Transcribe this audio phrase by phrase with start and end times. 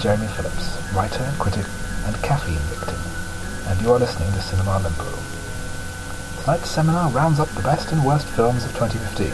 [0.00, 1.66] Jeremy Phillips, writer, and critic,
[2.06, 2.94] and caffeine victim,
[3.66, 5.10] and you are listening to Cinema Limbo.
[6.42, 9.26] Tonight's seminar rounds up the best and worst films of 2015,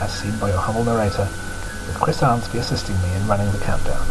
[0.00, 1.28] as seen by your humble narrator,
[1.84, 4.06] with Chris Arnsby assisting me in running the countdown.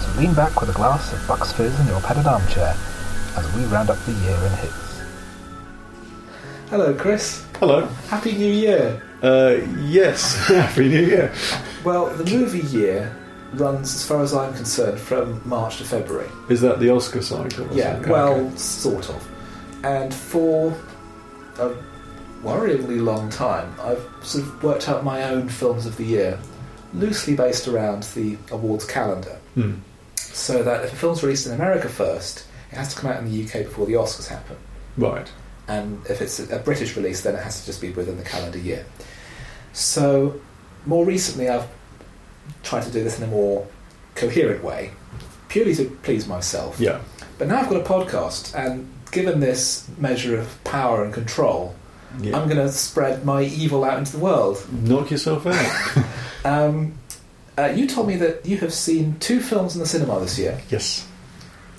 [0.00, 2.74] So lean back with a glass of Bucks Fizz in your padded armchair
[3.36, 5.02] as we round up the year in hits.
[6.70, 7.44] Hello, Chris.
[7.58, 7.84] Hello.
[8.08, 9.02] Happy New Year.
[9.22, 11.30] Uh, yes, Happy New Year.
[11.84, 13.14] Well, the movie year
[13.54, 16.28] runs, as far as I'm concerned, from March to February.
[16.48, 17.66] Is that the Oscar cycle?
[17.72, 18.12] Yeah, something?
[18.12, 18.56] well, Okay.
[18.56, 19.28] sort of.
[19.84, 20.74] And for
[21.58, 21.72] a
[22.42, 26.38] worryingly long time, I've sort of worked out my own films of the year,
[26.94, 29.38] loosely based around the awards calendar.
[29.54, 29.74] Hmm.
[30.16, 33.30] So that if a film's released in America first, it has to come out in
[33.30, 34.56] the UK before the Oscars happen.
[34.96, 35.30] Right.
[35.66, 38.58] And if it's a British release, then it has to just be within the calendar
[38.58, 38.84] year.
[39.72, 40.40] So,
[40.86, 41.68] more recently, I've
[42.62, 43.66] tried to do this in a more
[44.14, 44.92] coherent way,
[45.48, 46.78] purely to please myself.
[46.78, 47.00] Yeah.
[47.38, 51.74] But now I've got a podcast, and given this measure of power and control,
[52.20, 52.36] yeah.
[52.36, 54.64] I'm going to spread my evil out into the world.
[54.72, 56.04] Knock yourself out.
[56.42, 56.94] Um,
[57.58, 60.58] uh, you told me that you have seen two films in the cinema this year,
[60.70, 61.06] yes.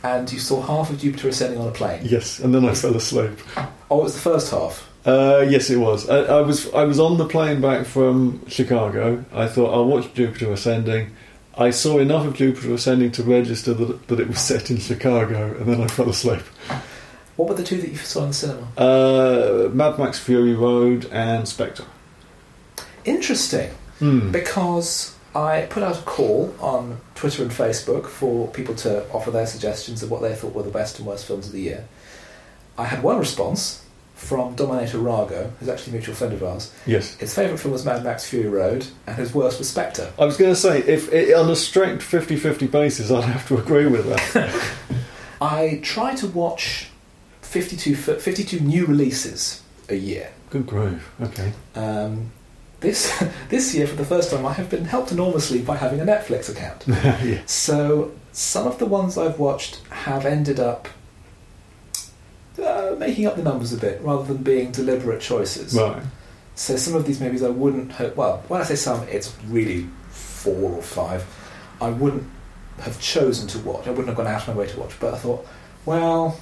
[0.03, 2.01] and you saw half of Jupiter Ascending on a plane.
[2.03, 2.37] Yes.
[2.37, 3.31] And then I fell asleep.
[3.89, 4.87] Oh, it was the first half.
[5.05, 6.09] Uh, yes, it was.
[6.09, 6.71] I, I was.
[6.73, 9.25] I was on the plane back from Chicago.
[9.33, 11.15] I thought I'll watch Jupiter Ascending.
[11.57, 15.55] I saw enough of Jupiter Ascending to register that, that it was set in Chicago,
[15.57, 16.43] and then I fell asleep.
[17.35, 18.67] What were the two that you saw in the cinema?
[18.77, 21.85] Uh, Mad Max Fury Road and Spectre.
[23.03, 23.71] Interesting.
[24.01, 24.31] Hmm.
[24.31, 29.45] because I put out a call on Twitter and Facebook for people to offer their
[29.45, 31.87] suggestions of what they thought were the best and worst films of the year.
[32.79, 33.80] I had one response
[34.21, 36.71] from Dominator Rago, who's actually a mutual friend of ours.
[36.85, 37.15] Yes.
[37.17, 40.13] His favourite film was Mad Max Fury Road, and his worst was Spectre.
[40.17, 43.57] I was going to say, if it, on a strict 50-50 basis, I'd have to
[43.57, 44.73] agree with that.
[45.41, 46.91] I try to watch
[47.41, 50.31] 52, 52 new releases a year.
[50.51, 51.11] Good grief.
[51.19, 51.51] Okay.
[51.73, 52.31] Um,
[52.79, 53.11] this,
[53.49, 56.47] this year, for the first time, I have been helped enormously by having a Netflix
[56.47, 56.83] account.
[56.87, 57.41] yeah.
[57.47, 60.87] So some of the ones I've watched have ended up
[63.01, 65.73] making up the numbers a bit rather than being deliberate choices.
[65.75, 66.01] Right.
[66.55, 68.15] So some of these movies I wouldn't have.
[68.15, 71.25] Well, when I say some, it's really four or five.
[71.81, 72.23] I wouldn't
[72.79, 73.87] have chosen to watch.
[73.87, 74.93] I wouldn't have gone out of my way to watch.
[74.99, 75.45] But I thought,
[75.85, 76.39] well,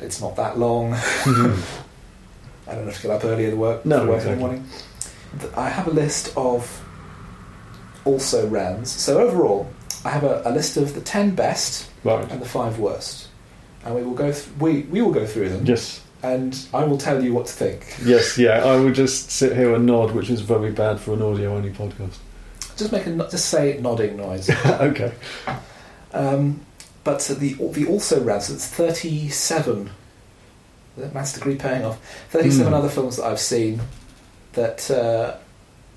[0.00, 0.92] it's not that long.
[1.24, 2.70] Mm-hmm.
[2.70, 3.84] I don't have to get up early to work.
[3.84, 4.32] No, work exactly.
[4.32, 4.68] in the morning.
[5.56, 6.84] I have a list of
[8.04, 8.90] also rans.
[8.90, 9.68] So overall,
[10.04, 12.30] I have a, a list of the ten best Right.
[12.30, 13.26] and the five worst,
[13.84, 14.30] and we will go.
[14.32, 16.00] Th- we we will go through them, Yes.
[16.22, 17.96] and I will tell you what to think.
[18.04, 18.36] Yes.
[18.46, 18.64] Yeah.
[18.64, 22.16] I will just sit here and nod, which is very bad for an audio-only podcast.
[22.76, 24.48] Just make a just say nodding noise.
[24.66, 25.12] okay.
[26.12, 26.60] um,
[27.04, 28.46] but the the also rans.
[28.46, 29.90] So it's thirty seven.
[30.96, 31.98] That maths degree paying off.
[32.30, 32.78] Thirty seven Hmm.
[32.78, 33.80] other films that I've seen
[34.52, 35.36] that uh,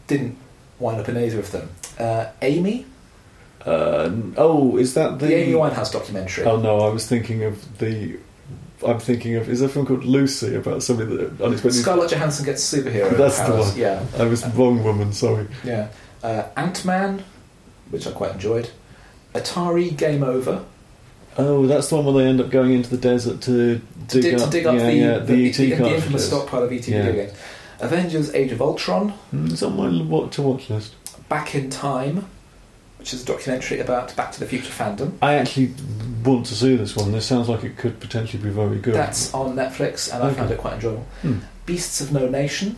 [0.08, 0.38] didn't
[0.80, 1.70] wind up in either of them.
[2.00, 2.86] Uh, Amy,
[3.66, 5.28] Uh, oh, is that the?
[5.28, 6.46] the Amy Winehouse documentary.
[6.46, 8.18] Oh no, I was thinking of the.
[8.86, 9.48] I'm thinking of.
[9.48, 11.72] Is there a film called Lucy about somebody that unexpectedly?
[11.82, 13.70] Scarlett Johansson gets superhero That's the powers.
[13.70, 13.78] one.
[13.78, 15.14] Yeah, I was wrong, woman.
[15.14, 15.48] Sorry.
[15.64, 15.88] yeah.
[16.22, 17.24] Uh, Ant Man,
[17.90, 18.70] which I quite enjoyed.
[19.34, 20.66] Atari Game Over.
[21.38, 24.24] Oh, that's the one where they end up going into the desert to To dig,
[24.24, 26.64] dig, up, to dig up yeah, the, yeah, the, the, ET the, the infamous stockpile
[26.64, 27.02] of ET Yeah.
[27.04, 27.38] video games.
[27.80, 29.14] Avengers Age of Ultron.
[29.34, 30.94] Mm, It's on my what to watch list.
[31.30, 32.28] Back in Time,
[33.04, 35.12] which is a documentary about Back to the Future fandom.
[35.22, 35.74] I actually
[36.24, 37.12] want to see this one.
[37.12, 38.94] This sounds like it could potentially be very good.
[38.94, 40.36] That's on Netflix, and I Okay.
[40.38, 41.06] found it quite enjoyable.
[41.22, 41.40] Hmm.
[41.66, 42.78] Beasts of No Nation,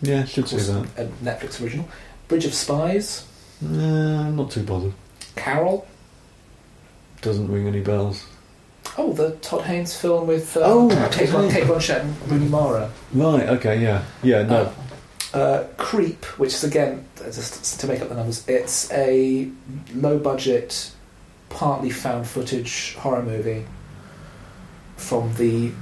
[0.00, 0.86] Yeah, should see that.
[0.96, 1.88] a Netflix original.
[2.28, 3.24] Bridge of Spies.
[3.60, 4.92] Nah, not too bothered.
[5.34, 5.84] Carol.
[7.20, 8.26] Doesn't ring any bells.
[8.96, 11.52] Oh, the Todd Haynes film with uh, Oh, Cate, Todd Blan- Haynes.
[11.54, 12.90] Cate Blanchett and Rooney Mara.
[13.12, 13.48] Right.
[13.48, 13.82] Okay.
[13.82, 14.02] Yeah.
[14.22, 14.44] Yeah.
[14.44, 14.56] No.
[14.56, 14.72] Uh,
[15.76, 19.48] Creep, which is again, just to make up the numbers, it's a
[19.94, 20.92] low budget,
[21.50, 23.64] partly found footage horror movie
[24.96, 25.72] from the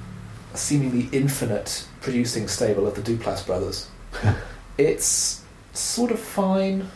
[0.54, 3.88] seemingly infinite producing stable of the Duplass brothers.
[4.78, 6.88] it's sort of fine.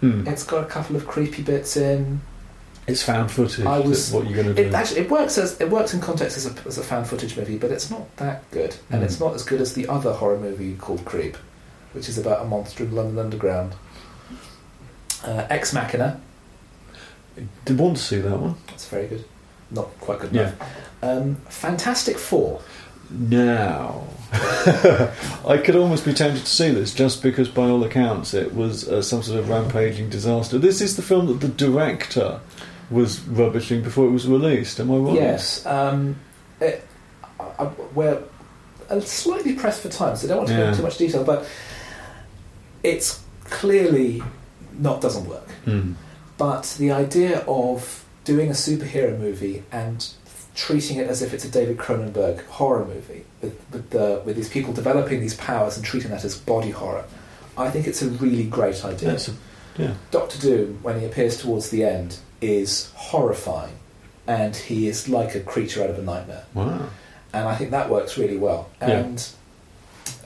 [0.00, 0.26] Hmm.
[0.26, 2.20] It's got a couple of creepy bits in.
[2.86, 3.64] It's found footage.
[3.66, 4.68] I was- what you're going to do.
[4.68, 7.36] It actually it works as it works in context as a, as a found footage
[7.36, 9.04] movie, but it's not that good, and Mm.
[9.04, 11.36] it's not as good as the other horror movie called Creep,
[11.96, 13.74] which is about a monster in London Underground.
[15.24, 16.20] Uh, Ex Machina,
[17.64, 18.54] Did want to see that one.
[18.68, 19.24] that's very good,
[19.70, 20.42] not quite good Yeah.
[20.52, 20.62] enough.
[21.02, 22.60] Um, Fantastic Four,
[23.10, 28.54] Now, I could almost be tempted to see this just because, by all accounts, it
[28.54, 30.58] was uh, some sort of rampaging disaster.
[30.58, 32.40] This is the film that the director
[32.90, 34.78] was rubbishing before it was released.
[34.80, 35.14] Am I wrong?
[35.16, 35.64] Yes.
[35.66, 36.16] Um,
[36.60, 36.84] it,
[37.40, 37.64] I, I,
[37.94, 38.22] we're
[38.90, 41.24] uh, slightly pressed for time, so I don't want to go into too much detail,
[41.24, 41.48] but
[42.86, 44.22] it's clearly
[44.78, 45.50] not doesn't work.
[45.64, 45.92] Hmm.
[46.38, 50.06] But the idea of doing a superhero movie and
[50.54, 54.48] treating it as if it's a David Cronenberg horror movie, with, with, the, with these
[54.48, 57.04] people developing these powers and treating that as body horror,
[57.56, 59.16] I think it's a really great idea.
[59.16, 59.94] A, yeah.
[60.10, 63.76] Doctor Doom, when he appears towards the end, is horrifying,
[64.26, 66.44] and he is like a creature out of a nightmare.
[66.54, 66.88] Wow.
[67.32, 68.70] And I think that works really well.
[68.80, 69.16] Yeah.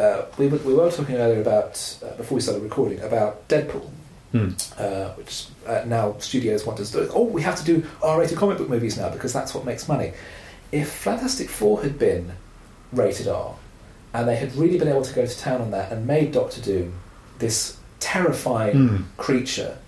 [0.00, 3.88] Uh, we, were, we were talking earlier about, uh, before we started recording, about Deadpool,
[4.32, 4.50] Hmm.
[4.78, 7.12] uh, which uh, now studios want us to do.
[7.12, 10.12] Oh, we have to do R-rated comic book movies now because that's what makes money.
[10.70, 12.32] If Fantastic Four had been
[12.92, 13.56] rated R,
[14.14, 16.60] and they had really been able to go to town on that and made Doctor
[16.60, 16.92] Doom
[17.40, 18.96] this terrifying Hmm.
[19.16, 19.78] creature,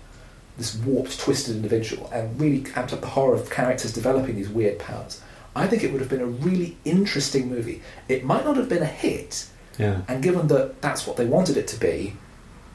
[0.57, 4.77] this warped, twisted individual, and really amped up the horror of characters developing these weird
[4.77, 5.21] powers,
[5.55, 7.81] I think it would have been a really interesting movie.
[8.09, 9.45] It might not have been a hit,
[9.79, 10.01] Yeah.
[10.07, 12.15] and given that that's what they wanted it to be,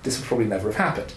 [0.02, 1.14] this would probably never have happened.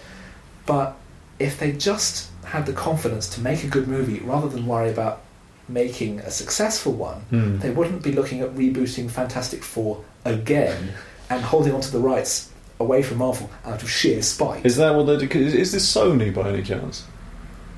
[0.66, 0.96] But
[1.40, 5.22] if they just had the confidence to make a good movie rather than worry about
[5.68, 7.60] making a successful one, Hmm.
[7.60, 10.94] they wouldn't be looking at rebooting Fantastic Four again
[11.30, 12.50] and holding onto the rights
[12.80, 14.66] away from Marvel out of sheer spite.
[14.66, 15.40] Is that what they do?
[15.40, 17.06] Is, is this Sony by any chance?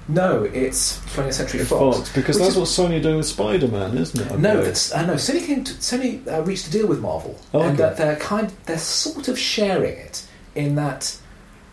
[0.07, 2.11] No, it's 20th Century It's Fox.
[2.13, 4.31] because that's is- what Sony are doing with Spider Man, isn't it?
[4.31, 5.13] I No, that's, uh, no.
[5.15, 7.83] Sony came to, Sony uh, reached a deal with Marvel, Oh, and okay.
[7.89, 11.17] that they're kind, they're sort of sharing it in that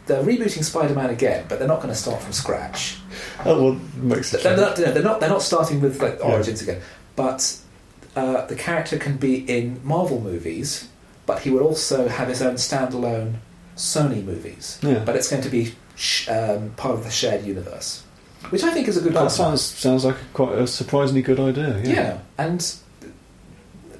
[0.06, 2.98] they're rebooting Spider-Man again, but they're not going to start from scratch.
[3.44, 4.56] Oh, well, makes They're it.
[4.56, 6.26] not, they're not, they're not starting with like Yeah.
[6.32, 6.80] origins again,
[7.16, 7.56] but
[8.16, 10.88] uh, the character can be in Marvel movies,
[11.26, 13.34] but he will also have his own standalone
[13.76, 14.78] Sony movies.
[14.82, 15.02] Yeah.
[15.04, 18.02] But it's going to be sh- um, part of the shared universe,
[18.48, 19.36] which I think is a good That compromise.
[19.36, 21.78] sounds sounds like a quite a surprisingly good idea.
[21.84, 21.92] Yeah.
[21.92, 22.74] Yeah, and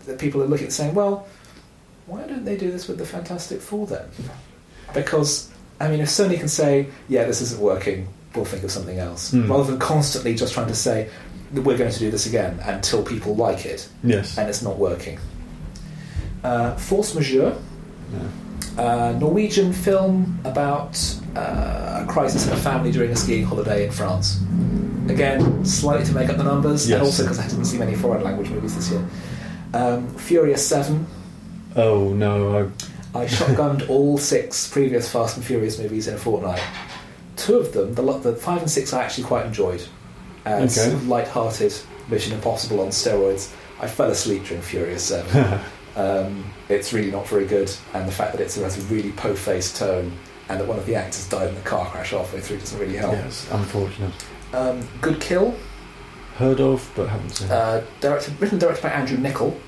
[0.06, 1.26] the people are looking at saying, well,
[2.06, 4.06] why don't they do this with the Fantastic Four then?
[4.94, 5.48] Because,
[5.78, 9.31] I mean, if Sony can say, yeah, this isn't working, we'll think of something else,
[9.31, 9.48] Hmm.
[9.50, 11.08] rather than constantly just trying to say,
[11.52, 14.37] we're going to do this again until people like it, Yes.
[14.38, 15.19] and it's not working.
[16.42, 17.54] Uh, Force Majeure,
[18.12, 18.19] Yeah.
[18.80, 20.98] Uh, Norwegian film about
[21.36, 24.40] uh, a crisis in a family during a skiing holiday in France.
[25.08, 26.98] Again, slightly to make up the numbers, Yes.
[26.98, 29.04] and also because I didn't see many foreign language movies this year.
[29.74, 31.06] Um, Furious 7.
[31.76, 32.70] Oh no,
[33.14, 36.62] I shotgunned all six previous Fast and Furious movies in a fortnight.
[37.36, 39.82] Two of them, the, the five and six, I actually quite enjoyed.
[40.44, 40.96] As Okay.
[41.06, 41.72] light-hearted
[42.08, 43.52] Mission Impossible on steroids.
[43.80, 45.60] I fell asleep during Furious 7.
[46.00, 49.76] Um, it's really not very good, and the fact that it has a really po-faced
[49.76, 50.12] tone,
[50.49, 52.97] and that one of the actors died in a car crash halfway through doesn't really
[52.97, 53.12] help.
[53.12, 54.12] yes, unfortunate.
[54.52, 55.54] Um, Good Kill,
[56.37, 57.50] Heard of, but haven't seen.
[57.50, 59.59] uh, directed, written and directed by Andrew Niccol,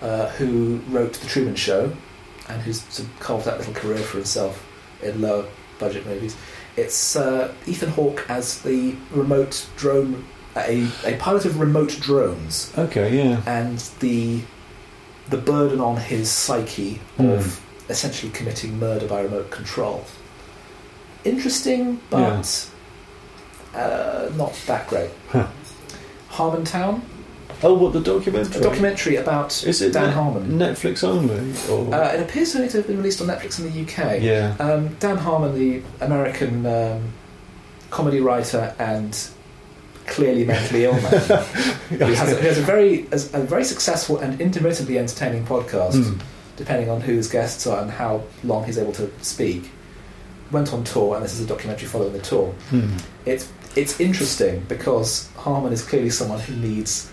[0.00, 1.92] uh, who wrote The Truman Show,
[2.48, 4.64] and who's sort of carved out a little career for himself
[5.02, 5.46] in lower
[5.78, 6.36] budget movies.
[6.76, 10.24] It's uh, Ethan Hawke as the remote drone,
[10.56, 13.42] a, a pilot of remote drones, okay, yeah.
[13.46, 14.42] and the
[15.30, 20.04] the burden on his psyche of essentially committing murder by remote control.
[21.24, 22.68] Interesting, but
[23.74, 25.10] uh, not that great.
[25.30, 25.48] Huh.
[26.30, 27.00] Harmontown,
[27.62, 28.60] Oh, what the documentary?
[28.60, 30.58] a documentary about Is it Dan Net- Harmon.
[30.58, 31.54] Netflix only?
[31.70, 34.20] Or Uh, it appears only to have been released on Netflix in the UK.
[34.22, 34.54] yeah.
[34.60, 37.12] Um, Dan Harmon, the American um,
[37.90, 39.16] comedy writer and
[40.06, 41.02] clearly mentally ill man,
[41.88, 45.94] who has, a, who has a very a, a very successful and intermittently entertaining podcast,
[45.94, 46.20] Mm.
[46.56, 49.70] depending on who his guests are and how long he's able to speak.
[50.52, 52.52] Went on tour, and this is a documentary following the tour.
[52.70, 52.96] Hmm.
[53.24, 57.10] It's it's interesting because Harmon is clearly someone who needs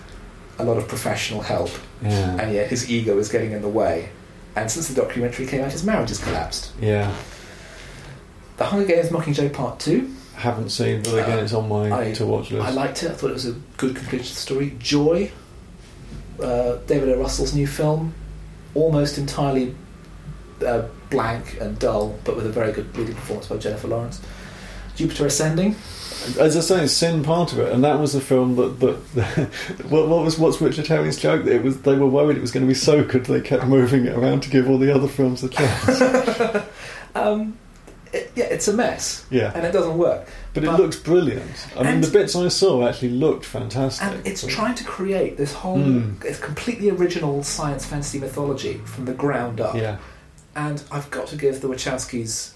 [0.60, 1.72] a lot of professional help,
[2.04, 2.38] Yeah.
[2.40, 4.10] and yet his ego is getting in the way.
[4.56, 6.72] And since the documentary came out, his marriage has collapsed.
[6.80, 7.12] Yeah.
[8.58, 10.13] The Hunger Games Mockingjay Part Two.
[10.36, 12.66] Haven't seen, but again, Uh, it's on my I- to watch list.
[12.66, 13.12] I liked it.
[13.12, 14.76] I thought it was a good conclusion to the story.
[14.80, 15.32] Joy,
[16.42, 17.20] uh, David O.
[17.20, 18.14] Russell's new film,
[18.76, 19.76] almost entirely
[20.66, 24.22] uh, blank and dull, but with a very good leading performance by Jennifer Lawrence.
[24.96, 25.76] Jupiter Ascending.
[26.40, 28.96] As I say, sin part of it, and that was the film that that
[29.90, 31.46] what, what was what's Richard Herring's joke?
[31.46, 34.06] It was they were worried it was going to be so good they kept moving
[34.06, 36.64] it around to give all the other films a chance.
[37.16, 37.58] Um,
[38.14, 40.28] it, yeah, it's a mess, Yeah, and it doesn't work.
[40.54, 41.68] but it looks brilliant.
[41.78, 44.08] I mean, the bits I saw actually looked fantastic.
[44.08, 46.24] And it's So- trying to create this whole, Mm.
[46.24, 49.76] it's completely original science fantasy mythology from the ground up.
[49.76, 49.98] Yeah,
[50.56, 52.52] And I've got to give the Wachowskis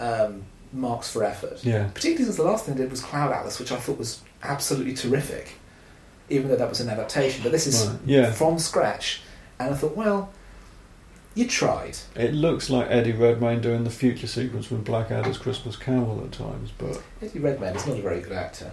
[0.00, 0.42] um,
[0.72, 1.58] marks for effort.
[1.62, 4.20] yeah, Particularly since the last thing they did was Cloud Atlas, which I thought was
[4.42, 5.52] absolutely terrific,
[6.28, 7.42] even though that was an adaptation.
[7.42, 7.98] But this is right.
[8.06, 8.30] yeah.
[8.32, 9.22] from scratch.
[9.58, 10.30] And I thought, well,
[11.40, 11.96] you tried.
[12.14, 16.70] It looks like Eddie Redmayne doing the future sequence from Blackadder's Christmas Carol at times,
[16.76, 18.70] but Eddie Redmayne is not a very good actor.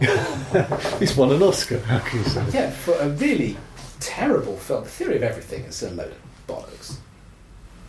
[0.99, 1.79] he's won an Oscar.
[1.79, 2.45] How can you say?
[2.53, 3.57] yeah, for a really
[3.99, 4.83] terrible film.
[4.83, 6.97] The Theory of Everything is a load of bollocks.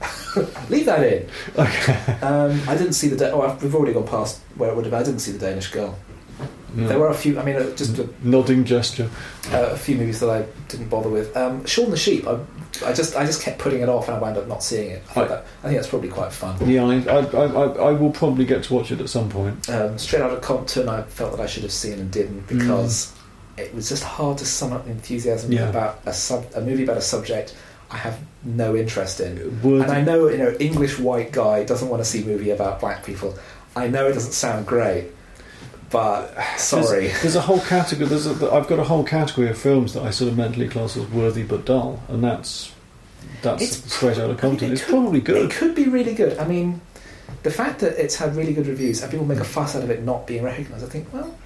[0.70, 1.28] Leave that in.
[1.56, 1.94] Okay.
[2.22, 3.16] Um, I didn't see the.
[3.16, 4.94] Da- oh, I've- we've already gone past where it would have.
[4.94, 5.98] I didn't see the Danish Girl.
[6.74, 7.38] There were a few.
[7.38, 9.08] I mean, uh, just a, nodding gesture.
[9.52, 11.36] uh, a few movies that I didn't bother with.
[11.36, 12.26] Um, Shaun the Sheep.
[12.26, 12.38] I,
[12.84, 15.02] I just I just kept putting it off, and I wound up not seeing it.
[15.16, 15.28] I, Right.
[15.30, 16.56] that, I think that's probably quite fun.
[16.68, 19.68] Yeah, I, I, I, I, I will probably get to watch it at some point.
[19.70, 23.12] Um, Straight Outta Compton, I felt that I should have seen and didn't because
[23.56, 25.68] it was just hard to sum up enthusiasm Yeah.
[25.68, 27.56] about a sub a movie about a subject
[27.90, 29.60] I have no interest in.
[29.62, 32.50] Would, And I know, you know, English white guy doesn't want to see a movie
[32.50, 33.34] about black people.
[33.74, 35.06] I know it doesn't sound great,
[35.90, 37.08] but sorry.
[37.08, 38.08] There's, there's a whole category.
[38.08, 40.96] There's a, I've got a whole category of films that I sort of mentally class
[40.96, 42.72] as worthy but dull, and that's
[43.42, 45.50] that's It's- straight out of I mean, it It's could- probably good.
[45.50, 46.38] It could be really good.
[46.38, 46.80] I mean,
[47.42, 49.90] the fact that it's had really good reviews and people make a fuss out of
[49.90, 51.36] it not being recognised, I think, well,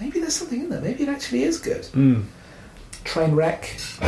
[0.00, 0.80] maybe there's something in there.
[0.80, 1.82] Maybe it actually is good.
[1.94, 2.24] Mm.
[3.04, 3.98] Trainwreck,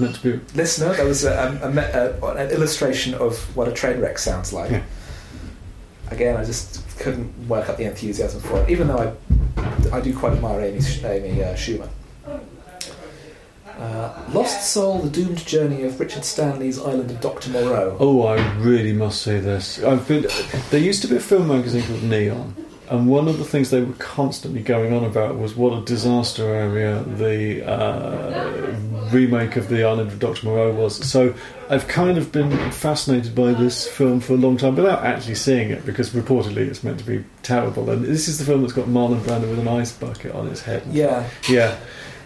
[0.00, 0.40] Meant to be.
[0.56, 1.30] listener, that was a,
[1.62, 4.70] a, a, a, an illustration of what a train wreck sounds like.
[4.70, 4.82] Yeah.
[6.12, 9.16] Again, I just couldn't work up the enthusiasm for it, even though
[9.92, 11.88] I, I do quite admire Amy, Amy uh, Schumer.
[13.78, 17.96] Uh, Lost Soul: The Doomed Journey of Richard Stanley's Island of Doctor Moreau.
[17.98, 19.82] Oh, I really must say this.
[19.82, 20.26] I've been.
[20.70, 22.54] There used to be a film magazine called Neon,
[22.92, 26.44] and one of the things they were constantly going on about was what a disaster
[26.44, 28.76] area the uh,
[29.10, 30.96] remake of the Island of Doctor Moreau was.
[31.08, 31.34] So
[31.70, 35.70] I've kind of been fascinated by this film for a long time without actually seeing
[35.70, 37.88] it, because reportedly it's meant to be terrible.
[37.88, 40.60] And this is the film that's got Marlon Brando with an ice bucket on his
[40.60, 40.82] head.
[40.90, 41.78] Yeah, Yeah.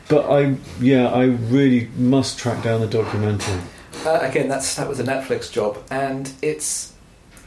[0.08, 3.60] But I, yeah, I really must track down the documentary.
[4.04, 6.92] uh, again, that's that was a Netflix job, and it's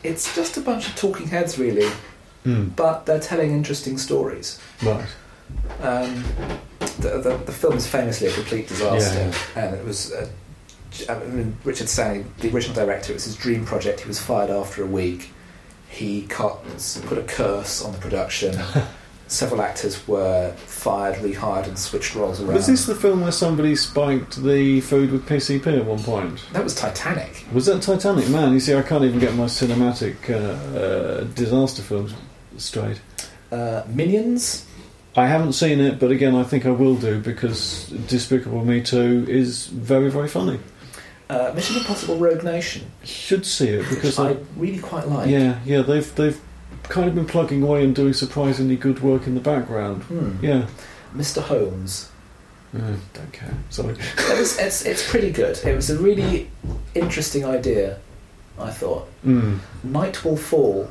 [0.03, 1.89] it's just a bunch of talking heads, really,
[2.46, 4.60] Mm, but they're telling interesting stories.
[4.84, 5.05] right.
[5.81, 6.24] Um,
[7.00, 10.12] the, the, the film is famously a complete disaster, and it was.
[10.12, 10.27] Uh,
[11.08, 14.01] I mean, Richard Stanley, the original director, it was his dream project.
[14.01, 15.31] He was fired after a week.
[15.88, 16.63] He cut,
[17.05, 18.60] put a curse on the production.
[19.27, 22.55] Several actors were fired, rehired, and switched roles around.
[22.55, 26.43] Was this the film where somebody spiked the food with PCP at one point?
[26.53, 27.46] that was Titanic.
[27.53, 28.27] Was that Titanic?
[28.29, 32.13] Man, you see, I can't even get my cinematic uh, uh, disaster films
[32.60, 33.01] straight.
[33.51, 34.66] Uh, Minions.
[35.16, 39.25] I haven't seen it, but again, I think I will do because Despicable Me 2
[39.28, 40.60] is very, very funny.
[41.30, 45.30] Uh, Mission Impossible: Rogue Nation, Should see it because I I, really quite like.
[45.30, 46.39] yeah, yeah, they've they've
[46.84, 50.04] kind of been plugging away and doing surprisingly good work in the background.
[50.04, 50.44] Hmm.
[50.44, 50.68] Yeah,
[51.16, 51.42] Mr.
[51.42, 52.10] Holmes.
[52.75, 53.54] Uh, don't care.
[53.70, 53.94] Sorry.
[53.96, 55.58] It was, it's, it's pretty good.
[55.66, 56.50] It was a really
[56.96, 58.00] interesting idea,
[58.60, 59.08] I thought.
[59.25, 59.60] Mm.
[59.84, 60.89] Night Will Fall,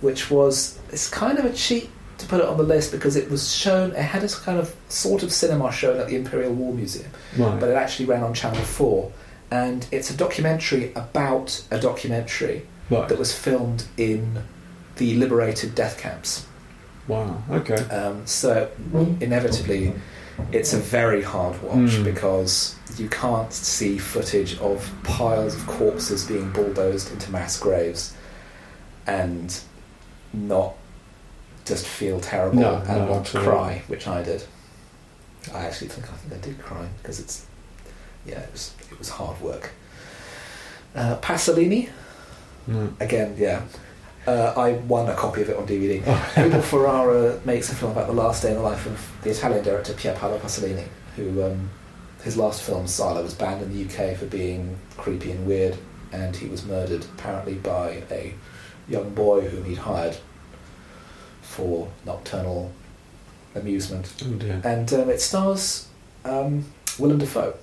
[0.00, 1.88] which was it's kind of a cheat
[2.18, 3.92] to put it on the list because it was shown.
[3.92, 7.58] It had a kind of sort of cinema shown at the Imperial War Museum, Right.
[7.58, 9.12] but it actually ran on Channel Four,
[9.50, 13.08] and it's a documentary about a documentary right.
[13.08, 14.42] that was filmed in
[14.96, 16.46] the liberated death camps.
[17.08, 17.42] Wow.
[17.50, 17.74] Okay.
[17.88, 18.70] Um, so
[19.20, 19.94] inevitably,
[20.52, 22.04] it's a very hard watch Mm.
[22.04, 28.12] because you can't see footage of piles of corpses being bulldozed into mass graves
[29.06, 29.60] and
[30.32, 30.74] not
[31.64, 34.42] just feel terrible No, and no, want to cry, which I did.
[35.54, 37.46] I actually think I think I did cry because it's
[38.26, 39.70] yeah, it was it was hard work.
[40.94, 41.88] Uh, Pasolini
[42.66, 42.92] No.
[43.00, 43.62] again, yeah.
[44.26, 46.02] Uh, I won a copy of it on DVD.
[46.06, 46.32] Oh.
[46.36, 49.64] Abel Ferrara makes a film about the last day in the life of the Italian
[49.64, 51.70] director Pier Paolo Pasolini, who um,
[52.22, 55.78] his last film Salò was banned in the UK for being creepy and weird,
[56.12, 58.34] and he was murdered apparently by a
[58.90, 60.16] young boy whom he'd hired
[61.42, 62.72] for nocturnal
[63.54, 64.12] amusement.
[64.22, 64.60] Oh.
[64.64, 65.88] And um, it stars
[66.24, 66.66] um,
[66.98, 67.56] Willem Dafoe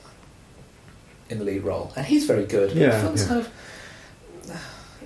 [1.29, 2.71] in the lead role, and he's very good.
[2.71, 3.27] Yeah, the film's yeah.
[3.27, 3.51] kind of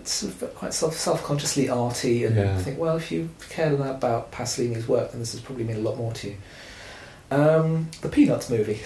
[0.01, 2.55] it's sort of quite self self consciously arty, and Yeah.
[2.55, 5.81] I think, well, if you cared about Pasolini's work, then this has probably mean a
[5.81, 6.37] lot more to you.
[7.31, 8.81] Um, the Peanuts movie.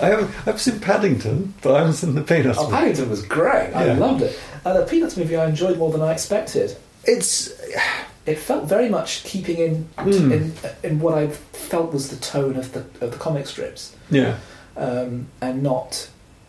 [0.00, 2.58] I haven't, I've seen Paddington, but I haven't seen the Peanuts.
[2.58, 2.76] Oh, movie.
[2.76, 3.72] Paddington was great.
[3.74, 3.92] I Yeah.
[3.98, 4.38] loved it.
[4.64, 6.76] Uh, the Peanuts movie I enjoyed more than I expected.
[7.04, 7.52] It's
[8.26, 10.32] It felt very much keeping in Hmm.
[10.32, 14.36] in in what I felt was the tone of the of the comic strips, yeah,
[14.78, 16.08] um, and not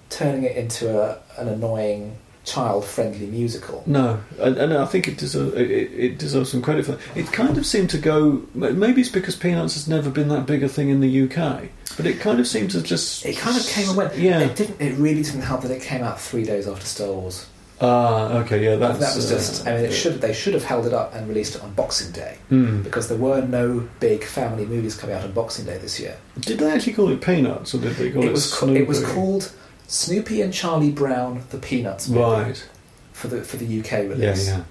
[0.10, 2.15] turning it into a, an annoying
[2.46, 3.84] child-friendly musical.
[3.86, 7.02] no, and, and I think it deserves it, it deserves some credit for that.
[7.18, 8.44] It kind of seemed to go.
[8.54, 11.64] Maybe it's because Peanuts has never been that big a thing in the UK,
[11.98, 13.25] but it kind of seemed to just.
[13.25, 14.16] It kind of came and went.
[14.18, 14.40] Yeah.
[14.40, 14.80] It didn't.
[14.80, 17.48] It really didn't help that it came out three days after Star Wars.
[17.82, 19.68] Ah, okay, yeah, that's that was uh, just.
[19.68, 20.22] I mean, it should.
[20.22, 22.82] They should have held it up and released it on Boxing Day Hmm.
[22.84, 26.16] because there were no big family movies coming out on Boxing Day this year.
[26.40, 28.28] Did they actually call it Peanuts, or did they call it?
[28.28, 28.64] It was.
[28.64, 29.52] it was called
[29.88, 32.70] Snoopy and Charlie Brown: The Peanuts movie Right.
[33.13, 34.48] for the for the UK Yeah, release.
[34.48, 34.63] yeah.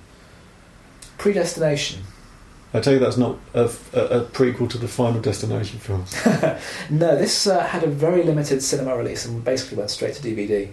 [1.19, 2.03] Predestination.
[2.73, 6.13] I tell you, that's not a, a, a prequel to the Final Destination films.
[6.91, 10.71] No, this uh, had a very limited cinema release and basically went straight to DVD.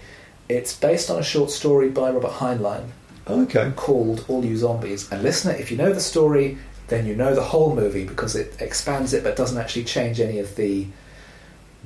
[0.49, 2.87] It's based on a short story by Robert Heinlein
[3.27, 3.71] Okay.
[3.75, 5.11] called All You Zombies.
[5.11, 6.57] And listener, if you know the story,
[6.87, 10.39] then you know the whole movie because it expands it but doesn't actually change any
[10.39, 10.87] of the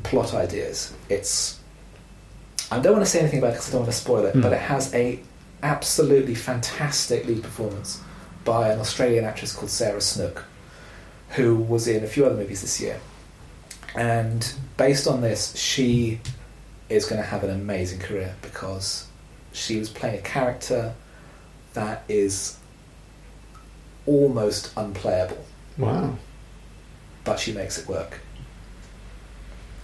[0.03, 0.93] plot ideas.
[1.09, 1.59] It's.
[2.71, 4.33] I don't want to say anything about it because I don't want to spoil it,
[4.33, 4.41] Hmm.
[4.41, 5.19] but it has a
[5.63, 7.99] absolutely fantastic lead performance
[8.43, 10.45] by an Australian actress called Sarah Snook,
[11.31, 12.99] who was in a few other movies this year.
[13.95, 16.19] And based on this, she
[16.89, 19.07] is going to have an amazing career because
[19.53, 20.93] she was playing a character
[21.73, 22.57] that is
[24.05, 25.43] almost unplayable,
[25.77, 26.17] Wow.
[27.23, 28.19] but she makes it work.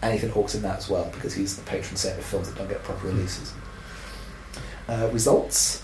[0.02, 2.58] And Ethan Hawke's in that as well because he's the patron saint of films that
[2.58, 3.54] don't get proper releases.
[4.88, 5.84] Uh, results.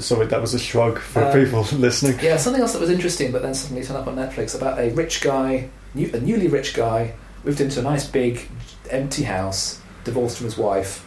[0.00, 2.18] Sorry, that was a shrug for Um, people listening.
[2.22, 4.90] Yeah, something else that was interesting, but then suddenly turned up on Netflix about a
[4.90, 7.14] rich guy, new, a newly rich guy,
[7.44, 8.48] moved into a nice big
[8.90, 11.06] empty house, divorced from his wife,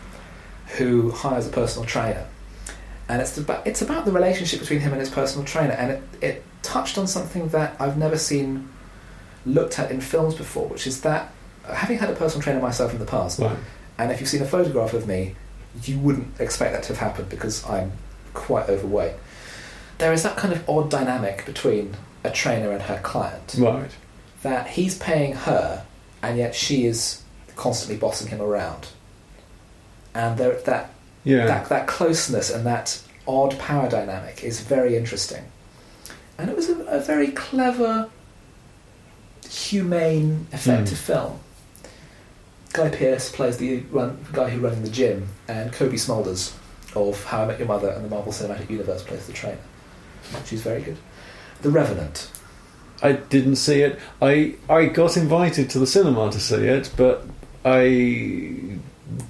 [0.77, 2.25] who hires a personal trainer.
[3.09, 6.03] And it's about it's about the relationship between him and his personal trainer, and it,
[6.21, 8.69] it touched on something that I've never seen
[9.45, 11.31] looked at in films before, which is that
[11.67, 13.57] having had a personal trainer myself in the past, Right.
[13.97, 15.35] and if you've seen a photograph of me,
[15.83, 17.93] you wouldn't expect that to have happened because I'm
[18.33, 19.13] quite overweight.
[19.97, 23.91] There is that kind of odd dynamic between a trainer and her client Right.
[24.43, 25.83] that he's paying her,
[26.21, 27.21] and yet she is
[27.55, 28.87] constantly bossing him around.
[30.13, 30.89] And there, that,
[31.23, 31.45] Yeah.
[31.45, 35.43] that that closeness and that odd power dynamic is very interesting.
[36.37, 38.09] And it was a, a very clever,
[39.49, 41.05] humane, effective hmm.
[41.13, 41.39] film.
[42.73, 46.55] Guy Pearce plays the run, guy who running the gym, and Cobie Smulders
[46.95, 49.57] of How I Met Your Mother and the Marvel Cinematic Universe plays the trainer.
[50.45, 50.97] She's very good.
[51.61, 52.29] The Revenant.
[53.01, 53.99] I didn't see it.
[54.21, 57.25] I I got invited to the cinema to see it, but
[57.65, 57.81] I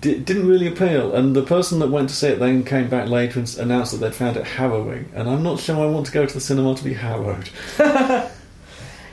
[0.02, 1.16] di- didn't really appeal.
[1.16, 4.00] And the person that went to see it then came back later and announced that
[4.00, 5.10] they'd found it harrowing.
[5.16, 7.50] And I'm not sure I want to go to the cinema to be harrowed.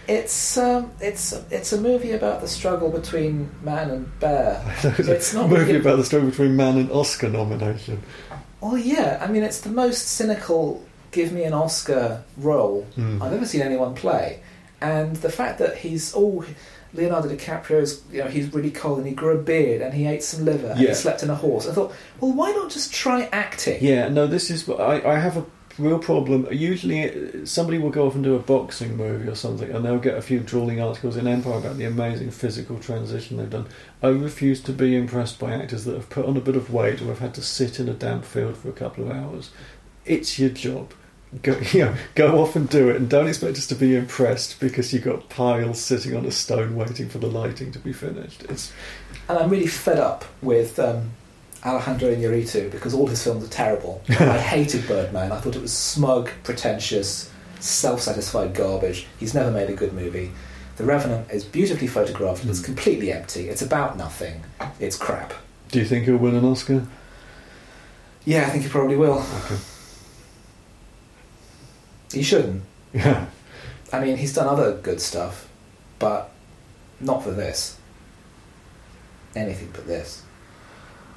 [0.08, 4.62] It's um, it's it's a movie about the struggle between man and bear.
[4.82, 8.02] it's It's a movie really- about the struggle between man and Oscar nomination.
[8.60, 13.20] Well, yeah, I mean, it's the most cynical "give me an Oscar" role Mm.
[13.22, 14.40] I've ever seen anyone play,
[14.80, 16.42] and the fact that he's oh,
[16.94, 20.22] Leonardo DiCaprio's you know he's really cold and he grew a beard and he ate
[20.22, 20.88] some liver and Yeah.
[20.88, 21.68] he slept in a horse.
[21.68, 23.78] I thought, well, why not just try acting?
[23.84, 24.66] Yeah, no, this is.
[24.70, 25.44] I, I have a
[25.78, 26.46] real problem.
[26.50, 29.98] Usually, uh, somebody will go off and do a boxing movie or something, and they'll
[29.98, 33.66] get a few drooling articles in Empire about the amazing physical transition they've done.
[34.02, 37.00] I refuse to be impressed by actors that have put on a bit of weight
[37.00, 39.50] or have had to sit in a damp field for a couple of hours.
[40.04, 40.92] It's your job.
[41.42, 44.60] Go, you know, go off and do it, and don't expect us to be impressed
[44.60, 48.44] because you've got piles sitting on a stone waiting for the lighting to be finished.
[48.44, 48.72] It's
[49.28, 51.10] And I'm really fed up with um,
[51.64, 54.02] Alejandro Inarritu because all his films are terrible.
[54.08, 55.32] I hated Birdman.
[55.32, 59.06] I thought it was smug, pretentious, self-satisfied garbage.
[59.18, 60.30] He's never made a good movie.
[60.76, 62.44] The Revenant is beautifully photographed.
[62.44, 62.64] It's Mm.
[62.64, 63.48] completely empty.
[63.48, 64.42] It's about nothing.
[64.78, 65.34] It's crap.
[65.72, 66.86] Do you think he'll win an Oscar?
[68.24, 69.24] Yeah, I think he probably will.
[69.44, 69.56] Okay.
[72.12, 72.62] He shouldn't.
[72.92, 73.26] Yeah.
[73.92, 75.48] I mean, he's done other good stuff,
[75.98, 76.30] but
[77.00, 77.76] not for this.
[79.34, 80.22] Anything but this.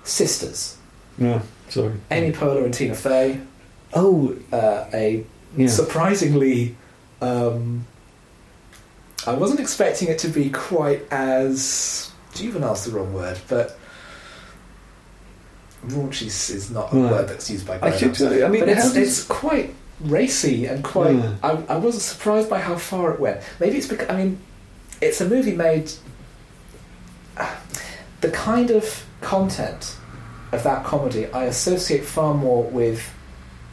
[0.03, 0.77] Sisters.
[1.17, 1.41] Yeah.
[1.69, 1.93] Sorry.
[2.09, 3.39] Amy Poehler and Tina Fey.
[3.93, 5.23] Oh, Uh, a
[5.57, 5.67] yeah.
[5.67, 6.75] surprisingly
[7.21, 7.85] um,
[9.27, 13.77] I wasn't expecting it to be quite as juvenile's the wrong word, but
[15.87, 17.11] raunchy is not a Right.
[17.11, 18.19] word that's used by I should.
[18.21, 21.15] I mean, but it's, does- it's quite racy and quite.
[21.15, 21.35] Yeah.
[21.43, 23.41] I, I was surprised by how far it went.
[23.59, 24.39] Maybe it's because I mean,
[25.01, 25.91] it's a movie made.
[28.21, 29.95] The kind of content
[30.51, 33.01] of that comedy I associate far more with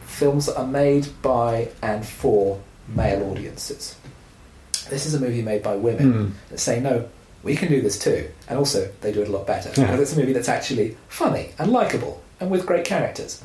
[0.05, 3.95] films that are made by and for male audiences.
[4.89, 6.29] This is a movie made by women Hmm.
[6.49, 7.07] that say, no,
[7.43, 8.27] we can do this too.
[8.47, 9.69] And also, they do it a lot better.
[9.69, 9.85] Yeah.
[9.87, 13.43] Because it's a movie that's actually funny and likable and with great characters.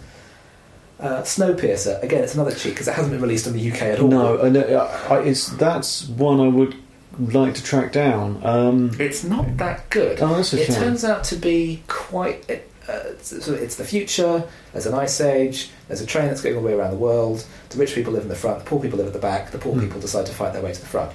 [1.01, 4.01] Uh, Snowpiercer, again, it's another cheat because it hasn't been released in the UK at
[4.01, 4.09] all.
[4.09, 6.77] No, and uh, I, it's that's one I would
[7.19, 8.41] like to track down.
[8.45, 10.21] Um, It's not that good.
[10.21, 10.77] oh, that's a it shame.
[10.77, 12.49] turns out to be quite.
[12.49, 14.45] It, uh, it's, it's the future.
[14.73, 15.71] There's an ice age.
[15.89, 17.47] There's a train that's going all the way around the world.
[17.71, 18.59] The rich people live in the front.
[18.59, 19.51] The poor people live at the back.
[19.53, 19.81] The poor Hmm.
[19.81, 21.13] people decide to fight their way to the front.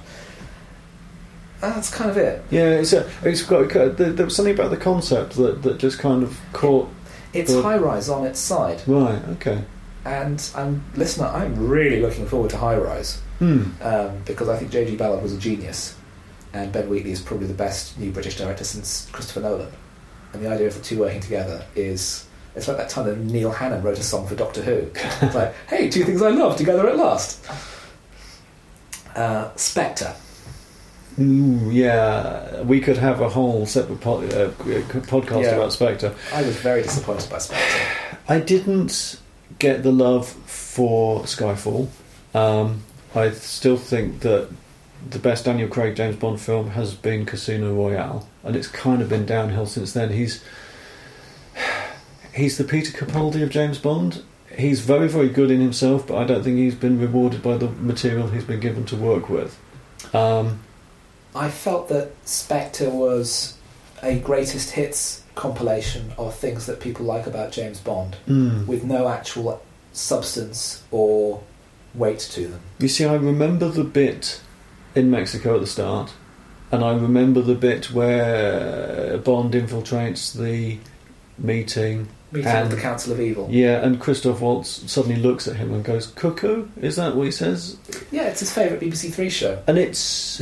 [1.60, 2.42] That's kind of it.
[2.50, 5.98] yeah, it's a, it's got there, there was something about the concept that, that just
[5.98, 6.88] kind of caught.
[7.34, 9.20] It's Well- high rise on its side, Right.
[9.32, 9.62] Okay.
[10.04, 11.26] and I'm listener.
[11.26, 13.62] I'm really looking forward to High Rise Hmm.
[13.82, 14.94] um, because I think J.G.
[14.96, 15.96] Ballard was a genius,
[16.52, 19.72] and Ben Wheatley is probably the best new British director since Christopher Nolan.
[20.32, 22.26] And the idea of the two working together is.
[22.54, 24.90] It's like that time that Neil Hannon wrote a song for Doctor Who.
[25.26, 27.44] It's like, hey, two things I love together at last.
[29.14, 30.14] Uh, Spectre.
[31.16, 35.50] Yeah, we could have a whole separate po- uh, podcast Yeah.
[35.56, 36.14] about Spectre.
[36.32, 37.86] I was very disappointed by Spectre.
[38.28, 39.20] I didn't
[39.58, 41.88] get the love for Skyfall.
[42.34, 42.82] Um,
[43.14, 44.48] I still think that
[45.08, 49.08] the best Daniel Craig James Bond film has been Casino Royale, and it's kind of
[49.08, 50.12] been downhill since then.
[50.12, 50.44] He's
[52.34, 54.22] he's the Peter Capaldi of James Bond.
[54.56, 57.68] He's very very good in himself, but I don't think he's been rewarded by the
[57.68, 59.58] material he's been given to work with.
[60.14, 60.60] Um,
[61.34, 63.56] I felt that Spectre was
[64.02, 68.66] a greatest hits compilation of things that people like about James Bond mm.
[68.66, 71.42] with no actual substance or
[71.94, 72.60] weight to them.
[72.78, 74.40] You see, I remember the bit
[74.94, 76.12] in Mexico at the start,
[76.72, 80.78] and I remember the bit where Bond infiltrates the
[81.38, 82.08] meeting.
[82.32, 83.48] Meeting And- the Council of Evil.
[83.50, 87.32] Yeah, and Christoph Waltz suddenly looks at him and goes, "Cuckoo." Is that what he
[87.32, 87.76] says?
[88.12, 89.58] Yeah, it's his favourite BBC Three show.
[89.66, 90.40] And it's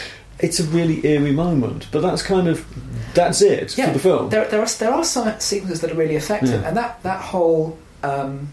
[0.40, 2.66] it's a really eerie moment, but that's kind of
[3.14, 4.30] that's it Yeah, for the film.
[4.30, 6.68] There, there are there are some sequences that are really effective, Yeah.
[6.68, 8.48] and that that whole um,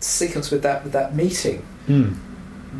[0.00, 2.14] sequence with that with that meeting Mm.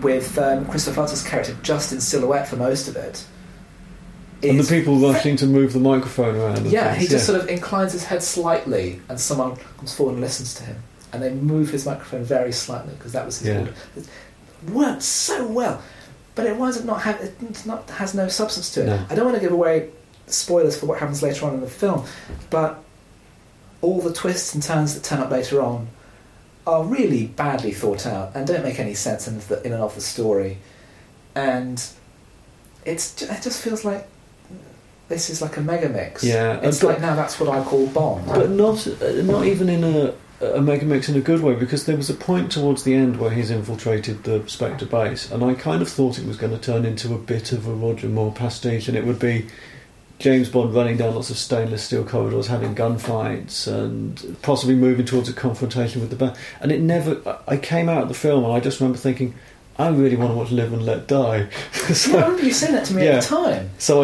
[0.02, 3.24] with um, Christoph Waltz's character just in silhouette for most of it.
[4.42, 6.66] And the people rushing to move the microphone around.
[6.66, 10.20] Yeah, he things, just sort of inclines his head slightly, and someone comes forward and
[10.22, 10.76] listens to him,
[11.12, 13.59] and they move his microphone very slightly because that was his Yeah.
[13.61, 13.74] order.
[13.96, 15.83] It worked so well,
[16.37, 18.87] but it winds up not have it not has no substance to it.
[18.87, 19.04] No.
[19.11, 19.88] I don't want to give away
[20.26, 22.04] spoilers for what happens later on in the film,
[22.48, 22.83] but
[23.83, 25.88] all the twists and turns that turn up later on
[26.70, 29.94] are really badly thought out and don't make any sense in, the, in and of
[29.94, 30.59] the story,
[31.35, 31.85] and
[32.85, 34.06] it's it just feels like
[35.09, 36.22] this is like a mega mix.
[36.22, 38.26] Yeah, it's like now that's what I call Bond.
[38.26, 38.87] but not
[39.24, 42.14] not even in a a mega mix in a good way because there was a
[42.14, 46.18] point towards the end where he's infiltrated the Spectre base, and I kind of thought
[46.18, 49.04] it was going to turn into a bit of a Roger Moore pastiche, and it
[49.04, 49.46] would be
[50.20, 55.28] James Bond running down lots of stainless steel corridors, having gunfights, and possibly moving towards
[55.28, 56.37] a confrontation with the band.
[56.61, 57.40] And it never.
[57.48, 59.35] I came out of the film, and I just remember thinking.
[59.78, 61.48] I really want to watch Live and Let Die.
[61.72, 63.12] so, yeah, I remember you saying that to me Yeah.
[63.12, 63.70] at the time.
[63.78, 64.02] so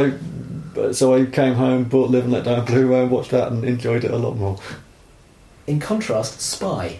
[0.79, 3.53] I, so I came home, bought Live and Let Die on Blu-ray, and watched that,
[3.53, 4.59] and enjoyed it a lot more.
[5.67, 6.99] In contrast, Spy.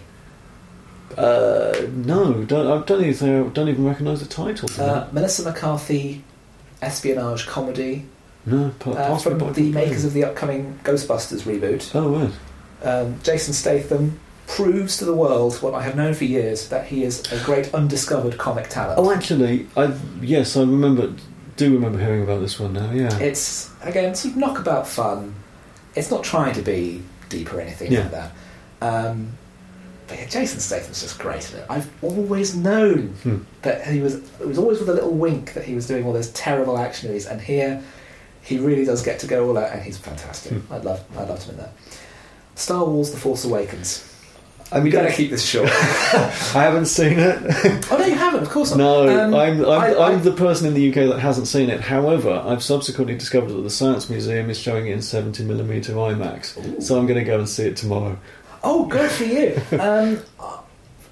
[1.17, 4.69] Uh, no, don't, I don't even I don't even recognise the title.
[4.79, 6.23] Uh, Melissa McCarthy
[6.81, 8.05] espionage comedy
[8.47, 11.93] no, uh, from the makers of the upcoming Ghostbusters reboot.
[11.93, 12.33] Oh, right.
[12.87, 17.03] Um, Jason Statham proves to the world what I have known for years that he
[17.03, 18.97] is a great undiscovered comic talent.
[18.99, 21.13] Oh, actually, I yes, I remember.
[21.57, 22.91] Do remember hearing about this one now?
[22.91, 23.17] Yeah.
[23.17, 25.33] It's again sort of knockabout fun.
[25.95, 28.01] It's not trying to be deep or anything Yeah.
[28.01, 28.31] like that.
[28.81, 29.31] Um,
[30.07, 31.65] but yeah, Jason Statham's just great at it.
[31.69, 33.37] I've always known Hmm.
[33.63, 34.13] that he was.
[34.39, 37.09] It was always with a little wink that he was doing all those terrible action
[37.09, 37.81] movies, and here
[38.47, 40.53] he really does get to go all out, and he's fantastic.
[40.53, 40.73] Hmm.
[40.73, 41.71] I'd love, I'd love to in that.
[42.55, 44.03] Star Wars: The Force Awakens.
[44.69, 45.69] I We gotta keep this short.
[45.69, 47.37] I haven't seen it.
[47.91, 48.43] oh no, you haven't.
[48.43, 48.77] Of course not.
[48.77, 51.47] no, Um, I'm I'm, I- I, am I- the person in the UK that hasn't
[51.47, 51.79] seen it.
[51.79, 56.81] However, I've subsequently discovered that the Science Museum is showing it in 70mm IMAX, Ooh.
[56.81, 58.17] so I'm going to go and see it tomorrow.
[58.63, 59.61] Oh, good for you.
[59.79, 60.19] um,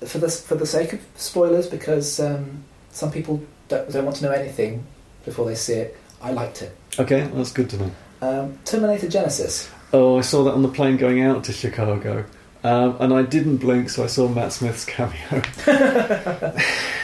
[0.05, 4.23] for the for the sake of spoilers, because um, some people don't, don't want to
[4.25, 4.83] know anything
[5.23, 5.97] before they see it.
[6.25, 6.75] I liked it.
[6.97, 7.91] Okay, that's good to know.
[8.19, 9.69] Um, Terminator Genisys.
[9.93, 12.25] Oh, I saw that on the plane going out to Chicago.
[12.63, 15.19] Um, and I didn't blink, so I saw Matt Smith's cameo.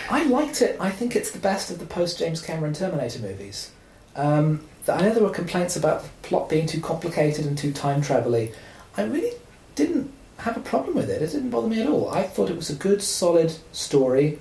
[0.10, 0.76] I liked it.
[0.80, 3.70] I think it's the best of the post James Cameron Terminator movies.
[4.16, 8.02] Um, I know there were complaints about the plot being too complicated and too time
[8.02, 8.52] travel-y.
[8.98, 9.38] I really
[9.76, 11.22] didn't have a problem with it.
[11.22, 12.10] It didn't bother me at all.
[12.10, 14.40] I thought it was a good, solid story.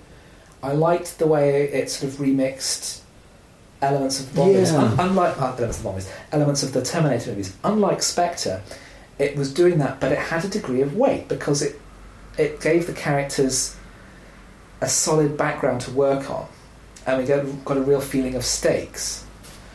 [0.62, 2.99] I liked the way it sort of remixed
[3.82, 4.76] elements of the Bond Yeah.
[4.76, 7.56] Un- unlike uh, elements of the Bond elements of the Terminator movies.
[7.64, 8.62] Unlike Spectre,
[9.18, 11.80] it was doing that, but it had a degree of weight because it
[12.38, 13.76] it gave the characters
[14.80, 16.46] a solid background to work on,
[17.06, 19.24] and we got, got a real feeling of stakes.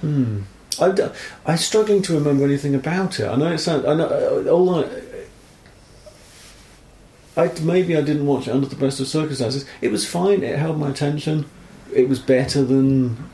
[0.02, 0.42] Hmm.
[0.82, 1.08] I, d-
[1.46, 3.28] I'm struggling to remember anything about it.
[3.28, 3.86] I know it sounds.
[3.86, 4.90] I know uh, all I.
[7.38, 9.66] I maybe I didn't watch it under the best of circumstances.
[9.82, 10.42] It was fine.
[10.44, 11.46] It held my attention.
[11.94, 13.30] It was better than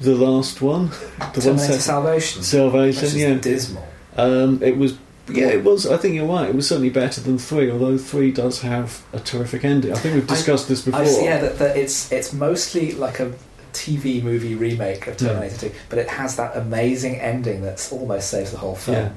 [0.00, 3.18] the last one, the one Terminator set Salvation, Salvation.
[3.18, 3.86] Yeah, dismal.
[4.16, 4.98] um, it was.
[5.26, 5.86] Yeah, it was.
[5.86, 6.50] I think you're right.
[6.50, 9.92] It was certainly better than three, although three does have a terrific ending.
[9.92, 11.00] I think we've I- discussed this before.
[11.00, 13.32] I yeah, that, that it's it's mostly like a
[13.72, 18.52] TV movie remake of Terminator 2, but it has that amazing ending that almost saves
[18.52, 19.16] the whole film.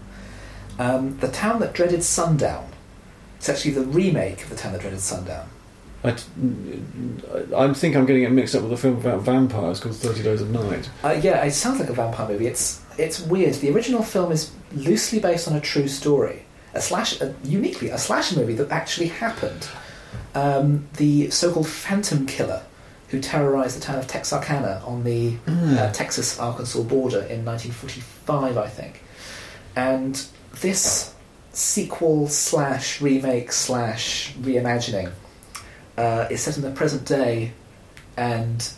[0.80, 2.70] Um, the Town That Dreaded Sundown.
[3.38, 5.48] It's actually the remake of The Town That Dreaded Sundown.
[6.08, 10.24] I, I think I'm getting it mixed up with a film about vampires called Thirty
[10.24, 10.90] Days of Night.
[11.04, 12.48] Uh, yeah, it sounds like a vampire movie.
[12.48, 13.56] It's it's weird.
[13.56, 16.44] The original film is loosely based on a true story,
[16.74, 19.68] a slash, uniquely a slasher movie that actually happened.
[20.36, 22.64] Um, the so-called Phantom Killer,
[23.10, 29.02] who terrorized the town of Texarkana on the uh, Texas-Arkansas border in 1945, I think.
[29.76, 30.24] And
[30.62, 31.16] this
[31.54, 35.12] sequel slash remake slash reimagining
[35.98, 37.52] uh, is set in the present day
[38.16, 38.70] and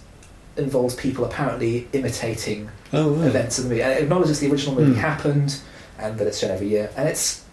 [0.58, 3.84] involves people apparently imitating Oh, events of the movie.
[3.84, 5.00] And it acknowledges the original movie Hmm.
[5.00, 5.60] happened
[6.00, 6.90] and that it's shown every year.
[6.98, 7.44] And it's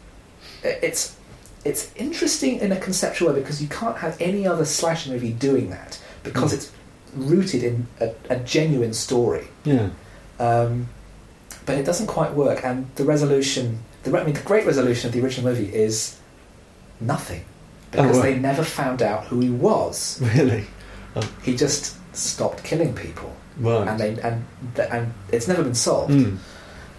[0.64, 1.16] it's
[1.64, 5.70] it's interesting in a conceptual way because you can't have any other slasher movie doing
[5.70, 6.56] that because Hmm.
[6.56, 6.72] it's
[7.14, 9.48] rooted in a, a genuine story.
[9.64, 9.90] Yeah.
[10.38, 10.88] Um,
[11.64, 12.64] but it doesn't quite work.
[12.64, 16.16] And the resolution, the, I mean, the great resolution of the original movie is
[17.00, 17.44] nothing
[17.96, 18.34] because Oh, right.
[18.34, 20.20] they never found out who he was.
[20.36, 20.66] Really?
[21.42, 23.88] He just stopped killing people, Right.
[23.88, 24.44] and they and
[24.78, 26.12] and it's never been solved.
[26.12, 26.36] Mm.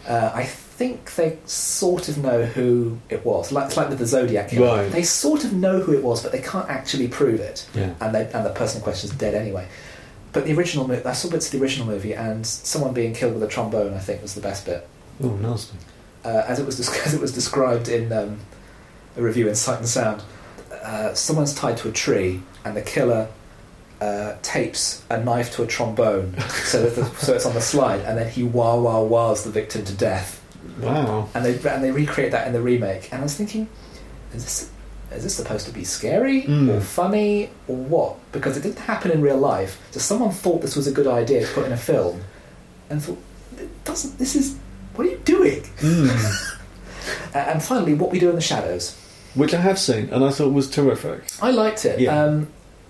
[0.08, 3.52] Uh, I think they sort of know who it was.
[3.52, 4.68] Like, it's like with the Zodiac killer.
[4.84, 4.92] Right.
[4.92, 7.68] They sort of know who it was, but they can't actually prove it.
[7.76, 7.94] Yeah.
[8.00, 9.68] And, they, and the person in question is dead anyway.
[10.34, 13.34] But the original movie, I saw bits of the original movie, and someone being killed
[13.34, 14.88] with a trombone, I think, was the best bit.
[15.24, 15.78] Oh, nasty.
[16.24, 18.40] Uh, as it was as it was described in um,
[19.18, 20.22] a review in Sight and Sound,
[20.84, 23.28] uh, someone's tied to a tree, and the killer
[24.02, 28.02] uh, tapes a knife to a trombone so that the, so it's on the slide,
[28.02, 30.44] and then he wah wah wahs the victim to death
[30.82, 31.30] Wow.
[31.34, 33.12] and they and they recreate that in the remake.
[33.12, 33.68] And I was thinking,
[34.34, 34.70] is this
[35.12, 36.70] is this supposed to be scary Mm.
[36.76, 38.18] or funny or what?
[38.34, 39.80] Because it didn't happen in real life.
[39.92, 42.22] So someone thought this was a good idea to put in a film,
[42.90, 43.18] and thought,
[43.58, 44.18] it doesn't.
[44.20, 44.58] This is
[44.96, 45.64] what are you doing?
[45.80, 46.54] Mm.
[47.34, 48.96] And finally, what we do in the shadows.
[49.38, 51.22] Which I have seen, and I thought was terrific.
[51.42, 52.00] I liked it.
[52.00, 52.22] Yeah.
[52.24, 52.48] Um,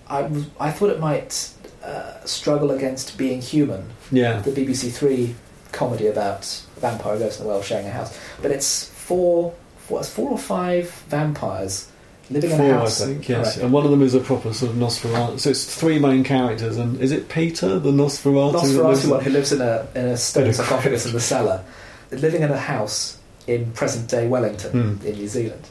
[0.08, 1.50] I was, I thought it might
[1.84, 3.90] uh, struggle against being human.
[4.10, 4.40] Yeah.
[4.40, 5.34] the BBC Three
[5.72, 8.18] comedy about a vampire ghost in the world sharing a house.
[8.40, 11.90] But it's four, four, it's four or five vampires
[12.30, 13.04] living in Four, a I house.
[13.04, 13.44] think, yes.
[13.54, 13.58] Correct.
[13.64, 15.38] And one of them is a proper sort of Nosferatu.
[15.40, 18.54] So it's three main characters, and is it Peter, the Nosferatu?
[18.54, 21.20] Nosferatu in- one who lives in a in a stone In a sarcophagus in the
[21.20, 21.62] cellar,
[22.10, 25.06] living in a house in present day Wellington Hmm.
[25.06, 25.66] in New Zealand,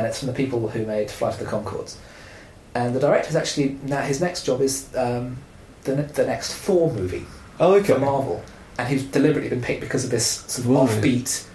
[0.00, 1.96] and it's from the people who made Flight of the Conchords.
[2.74, 5.36] And the director's actually now his next job is um,
[5.84, 7.26] the the next Thor movie.
[7.58, 7.92] Oh, okay.
[7.92, 8.42] for Marvel,
[8.78, 10.88] and he's deliberately been picked because of this sort of Right.
[10.88, 11.46] offbeat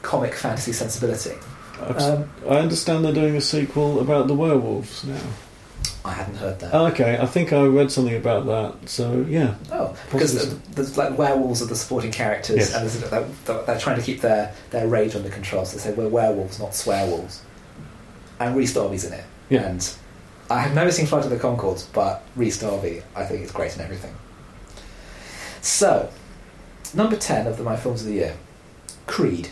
[0.00, 1.34] comic fantasy sensibility.
[1.82, 5.20] Um, I understand they're doing a sequel about the werewolves now.
[6.04, 6.72] I hadn't heard that.
[6.74, 8.88] Oh, okay, I think I read something about that.
[8.88, 10.84] So yeah, oh, because possibly.
[10.84, 12.74] the- like werewolves are the supporting characters, Yes.
[12.74, 15.64] and they're, they're, they're trying to keep their, their rage under control.
[15.64, 17.40] So they say we're werewolves, not swearwolves.
[18.42, 19.62] And Rhys Darby's in it, Yeah.
[19.62, 19.88] and
[20.50, 23.74] I have never seen Flight of the Conchords, but Rhys Darby, I think, is great
[23.76, 24.14] in everything.
[25.60, 26.08] So,
[26.92, 28.34] number ten of the my films of the year,
[29.06, 29.48] Creed.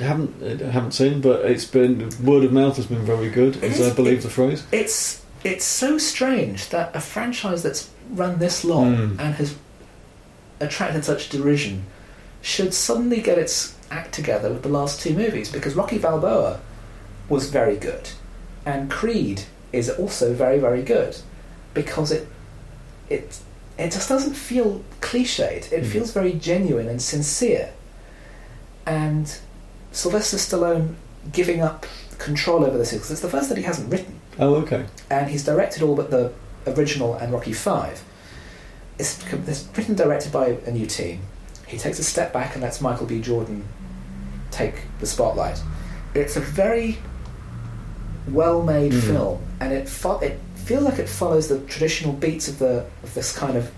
[0.00, 3.80] haven't I haven't seen, but it's been word of mouth has been very good, as
[3.80, 4.64] I believe it- the phrase.
[4.72, 9.20] It's it's so strange that a franchise that's run this long Mm.
[9.20, 9.54] and has
[10.60, 11.84] attracted such derision
[12.40, 16.60] should suddenly get its act together with the last two movies because Rocky Balboa
[17.32, 18.04] was very good
[18.70, 19.38] and Creed
[19.72, 21.12] is also very very good
[21.74, 22.24] because it
[23.08, 23.26] it
[23.78, 24.68] it just doesn't feel
[25.00, 25.86] cliched it Mm.
[25.94, 27.66] feels very genuine and sincere
[28.86, 29.38] and
[29.92, 30.94] Sylvester Stallone
[31.32, 31.86] giving up
[32.18, 34.86] control over this because it's the first that he hasn't written Oh, okay.
[35.10, 36.32] and he's directed all but the
[36.66, 38.02] original and Rocky Five.
[38.98, 39.12] it's,
[39.48, 41.20] it's written and directed by a new team.
[41.66, 43.20] He takes a step back and lets Michael B.
[43.20, 43.64] Jordan
[44.50, 45.58] take the spotlight.
[46.14, 46.98] It's a very
[48.30, 49.00] well-made Mm.
[49.02, 53.14] film, and it fo- it feels like it follows the traditional beats of the of
[53.14, 53.70] this kind of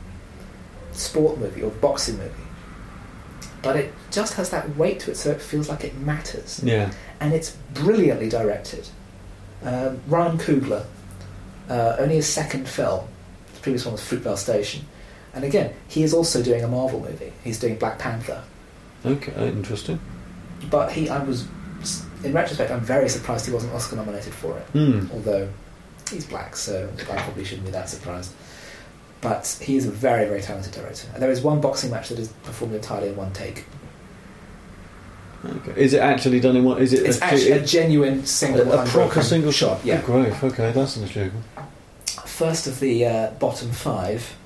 [0.92, 2.30] sport movie or boxing movie.
[3.62, 6.90] But it just has that weight to it, so it feels like it matters Yeah.
[7.20, 8.88] and it's brilliantly directed.
[9.64, 10.84] Um, Ryan Coogler,
[11.70, 13.04] uh, only his second film.
[13.54, 14.84] The previous one was Fruitvale Station,
[15.32, 17.32] and again, he is also doing a Marvel movie.
[17.42, 18.42] He's doing Black Panther,
[19.06, 19.32] Okay.
[19.48, 19.98] Interesting.
[20.70, 21.46] but he, I was,
[22.24, 24.64] in retrospect, I'm very surprised he wasn't Oscar nominated for it.
[24.72, 25.06] Hmm.
[25.12, 25.48] Although
[26.10, 28.32] he's black, so I probably shouldn't be that surprised.
[29.20, 31.08] But he is a very, very talented director.
[31.14, 33.64] And there is one boxing match that is performed entirely in one take.
[35.44, 35.80] Okay.
[35.80, 36.78] Is it actually done in one?
[36.78, 39.84] Is it It's a, actually a genuine single, a, a proper single shot.
[39.84, 40.00] Yeah.
[40.02, 40.42] Great.
[40.42, 41.44] Okay, that's an achievement.
[42.24, 44.36] first of the uh, bottom five.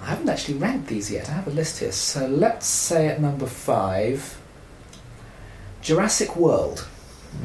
[0.00, 1.28] I haven't actually ranked these yet.
[1.28, 1.92] I have a list here.
[1.92, 4.36] So let's say at number five,
[5.80, 6.88] Jurassic World.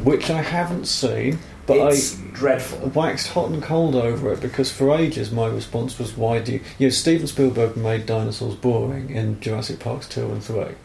[0.03, 2.89] Which I haven't seen, but it's I dreadful.
[2.89, 6.61] waxed hot and cold over it because for ages my response was, "Why do you?"
[6.77, 10.75] You know, Steven Spielberg made dinosaurs boring in Jurassic Parks two and three.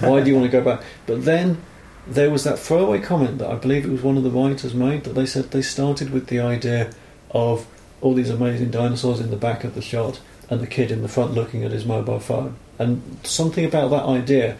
[0.00, 0.82] Why do you want to go back?
[1.06, 1.58] But then
[2.06, 5.04] there was that throwaway comment that I believe it was one of the writers made
[5.04, 6.90] that they said they started with the idea
[7.30, 7.66] of
[8.00, 11.08] all these amazing dinosaurs in the back of the shot and the kid in the
[11.08, 12.56] front looking at his mobile phone.
[12.78, 14.56] And something about that idea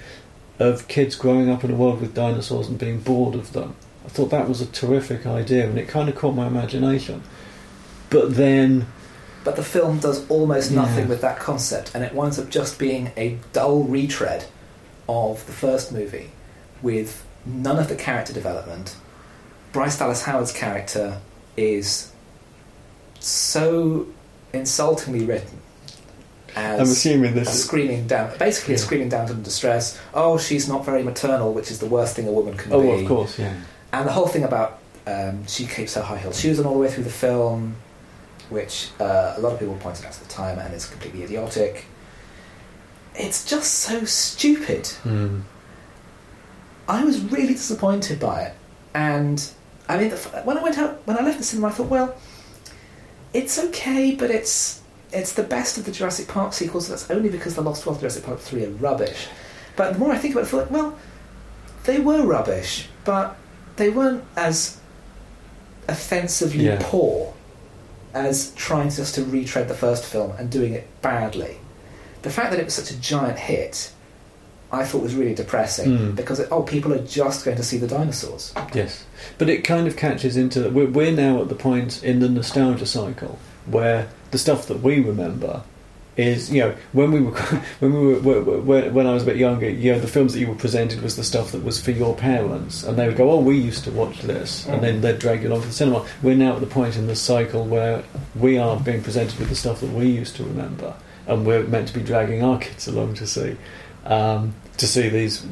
[0.58, 3.74] of kids growing up in a world with dinosaurs and being bored of them.
[4.04, 7.22] I thought that was a terrific idea and it kind of caught my imagination.
[8.10, 8.86] But then,
[9.44, 11.10] But the film does almost nothing Yeah.
[11.10, 14.44] with that concept, and it winds up just being a dull retread
[15.08, 16.30] of the first movie
[16.80, 18.94] with none of the character development.
[19.72, 21.18] Bryce Dallas Howard's character
[21.56, 22.10] is
[23.20, 24.06] so
[24.52, 25.58] insultingly written
[26.54, 27.64] as I'm assuming a this is.
[27.64, 29.98] screaming down, basically a screaming down to distress.
[30.12, 33.02] Oh, she's not very maternal, which is the worst thing a woman can Oh, be.
[33.02, 33.54] of course, yeah.
[33.92, 36.80] And the whole thing about um, she keeps her high heeled shoes on all the
[36.80, 37.76] way through the film,
[38.48, 41.86] which uh, a lot of people pointed out at the time, and is completely idiotic.
[43.14, 44.86] It's just so stupid.
[44.86, 45.40] Hmm.
[46.88, 48.54] I was really disappointed by it,
[48.94, 49.46] and
[49.88, 52.16] I mean, the, when I went out, when I left the cinema, I thought, well,
[53.34, 54.80] it's okay, but it's
[55.12, 56.88] it's the best of the Jurassic Park sequels.
[56.88, 59.26] That's only because the Lost World, Jurassic Park three are rubbish.
[59.76, 60.98] But the more I think about it, I thought, well,
[61.84, 63.36] they were rubbish, but
[63.76, 64.78] they weren't as
[65.88, 66.78] offensively Yeah.
[66.80, 67.32] poor
[68.14, 71.56] as trying just to retread the first film and doing it badly.
[72.22, 73.90] The fact that it was such a giant hit,
[74.70, 76.16] I thought was really depressing Mm.
[76.16, 78.52] because oh, people are just going to see the dinosaurs.
[78.74, 79.04] Yes,
[79.38, 80.68] but it kind of catches into.
[80.70, 85.00] We're, we're now at the point in the nostalgia cycle where the stuff that we
[85.00, 85.62] remember
[86.16, 87.30] is, you know, when we were
[87.80, 90.40] when we were when, when I was a bit younger, you know, the films that
[90.40, 93.30] you were presented was the stuff that was for your parents, and they would go,
[93.30, 96.06] "Oh, we used to watch this," and then they'd drag you along to the cinema.
[96.22, 99.56] We're now at the point in the cycle where we are being presented with the
[99.56, 100.94] stuff that we used to remember,
[101.26, 103.56] and we're meant to be dragging our kids along to see.
[104.04, 105.44] Um, to see these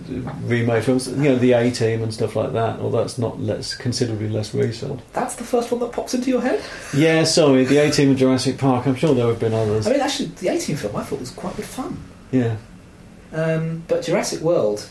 [0.43, 2.81] remade films, you know, the A Team and stuff like that.
[2.81, 5.01] Although that's not less considerably less recent.
[5.13, 6.63] That's the first one that pops into your head.
[6.97, 8.87] Yeah, sorry, the A Team and Jurassic Park.
[8.87, 9.87] I'm sure there have been others.
[9.87, 12.03] I mean, actually, the A Team film I thought was quite good fun.
[12.33, 12.57] Yeah,
[13.33, 14.89] Um, but Jurassic World,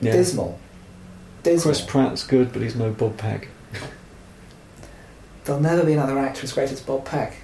[0.00, 0.12] yeah.
[0.12, 0.58] dismal.
[1.42, 1.62] Dismal.
[1.74, 3.48] Chris Pratt's good, but he's no Bob Peck.
[5.44, 7.36] There'll never be another actor as great as Bob Peck.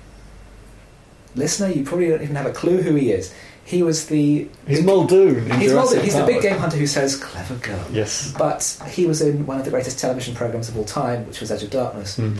[1.34, 3.32] Listener, you probably don't even have a clue who he is.
[3.64, 4.48] He was the.
[4.66, 6.04] He's Muldoon He's, Muldoon.
[6.04, 7.84] he's the big game hunter who says, clever girl.
[7.90, 8.32] Yes.
[8.36, 11.50] But he was in one of the greatest television programs of all time, which was
[11.50, 12.36] Edge of Darkness, Mm.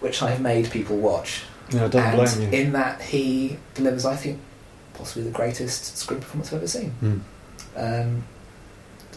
[0.00, 1.42] which I have made people watch.
[1.72, 2.58] No, don't and blame you.
[2.60, 4.38] in that, he delivers, I think,
[4.94, 6.94] possibly the greatest screen performance I've ever seen.
[7.02, 7.20] Mm.
[7.76, 8.24] Um,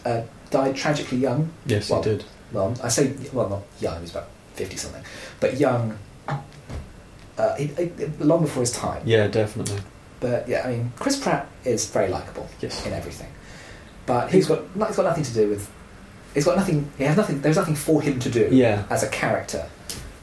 [0.04, 1.52] uh, died tragically young.
[1.67, 2.26] Yes, Well, he did.
[2.52, 5.03] Well, I say, well, not young, he was about 50 something,
[5.39, 5.97] but young,
[6.28, 7.89] uh, he, he-
[8.20, 9.01] long before his time.
[9.05, 9.78] Yeah, definitely.
[10.22, 12.86] But yeah, I mean, Chris Pratt is very likable Yes.
[12.86, 13.28] in everything.
[14.05, 15.69] But he's got, he's got nothing to do with.
[16.34, 16.89] He's got nothing.
[16.97, 17.41] He has nothing.
[17.41, 18.84] There's nothing for him to do Yeah.
[18.89, 19.65] as a character.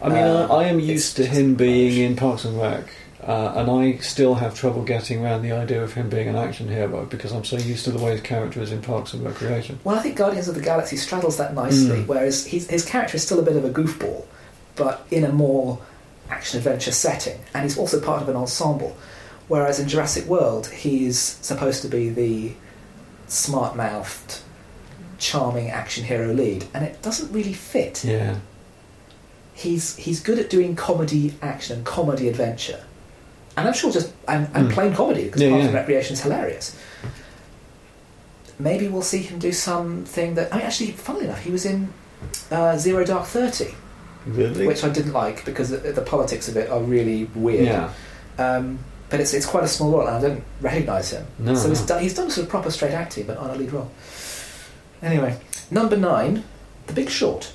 [0.01, 2.85] I mean, Uh, I, I am used to him being in Parks and Rec,
[3.27, 6.69] uh, and I still have trouble getting around the idea of him being an action
[6.69, 9.81] hero because I'm so used to the way his character is in Parks and Recreation.
[9.83, 12.07] Well, I think Guardians of the Galaxy straddles that nicely, Mm.
[12.07, 14.23] whereas his character is still a bit of a goofball,
[14.77, 15.79] but in a more
[16.31, 18.97] action adventure setting, and he's also part of an ensemble.
[19.49, 22.53] Whereas in Jurassic World, he's supposed to be the
[23.27, 24.41] smart mouthed,
[25.19, 28.05] charming action hero lead, and it doesn't really fit.
[28.05, 28.37] Yeah.
[29.55, 32.85] He's, he's good at doing comedy action and comedy adventure,
[33.57, 34.73] and I'm sure just and, and Mm.
[34.73, 35.67] plain comedy because Yeah, Parks yeah.
[35.69, 36.77] and Recreation is hilarious.
[38.61, 40.53] Maybe we'll see him do something that.
[40.53, 41.93] I mean, actually, funnily enough, he was in
[42.51, 43.75] uh, Zero Dark Thirty,
[44.27, 44.67] Really?
[44.67, 47.67] which I didn't like because the, the politics of it are really weird.
[47.67, 47.93] yeah.
[48.39, 48.79] Um,
[49.11, 51.27] but it's it's quite a small role, and I don't recognise him.
[51.39, 51.55] No.
[51.55, 53.91] so he's done, he's done sort of proper straight acting, but on a lead role.
[55.03, 55.39] Anyway,
[55.71, 56.45] number nine,
[56.87, 57.53] The Big Short.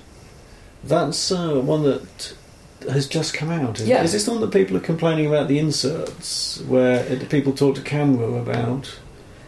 [0.84, 2.34] That's uh, one that
[2.90, 3.80] has just come out.
[3.80, 4.04] Is, Yeah.
[4.04, 7.76] is this the one that people are complaining about the inserts, where it, people talk
[7.76, 8.96] to camera about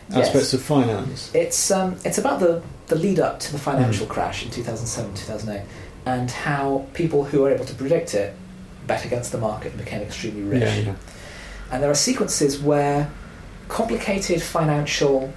[0.10, 0.28] Yes.
[0.28, 1.32] aspects of finance?
[1.34, 5.66] It's um, it's about the, the lead up to the financial crash in 2007 2008
[6.06, 8.36] and how people who were able to predict it
[8.86, 10.62] bet against the market and became extremely rich.
[10.62, 10.94] Yeah, yeah.
[11.72, 13.10] And there are sequences where
[13.68, 15.34] complicated financial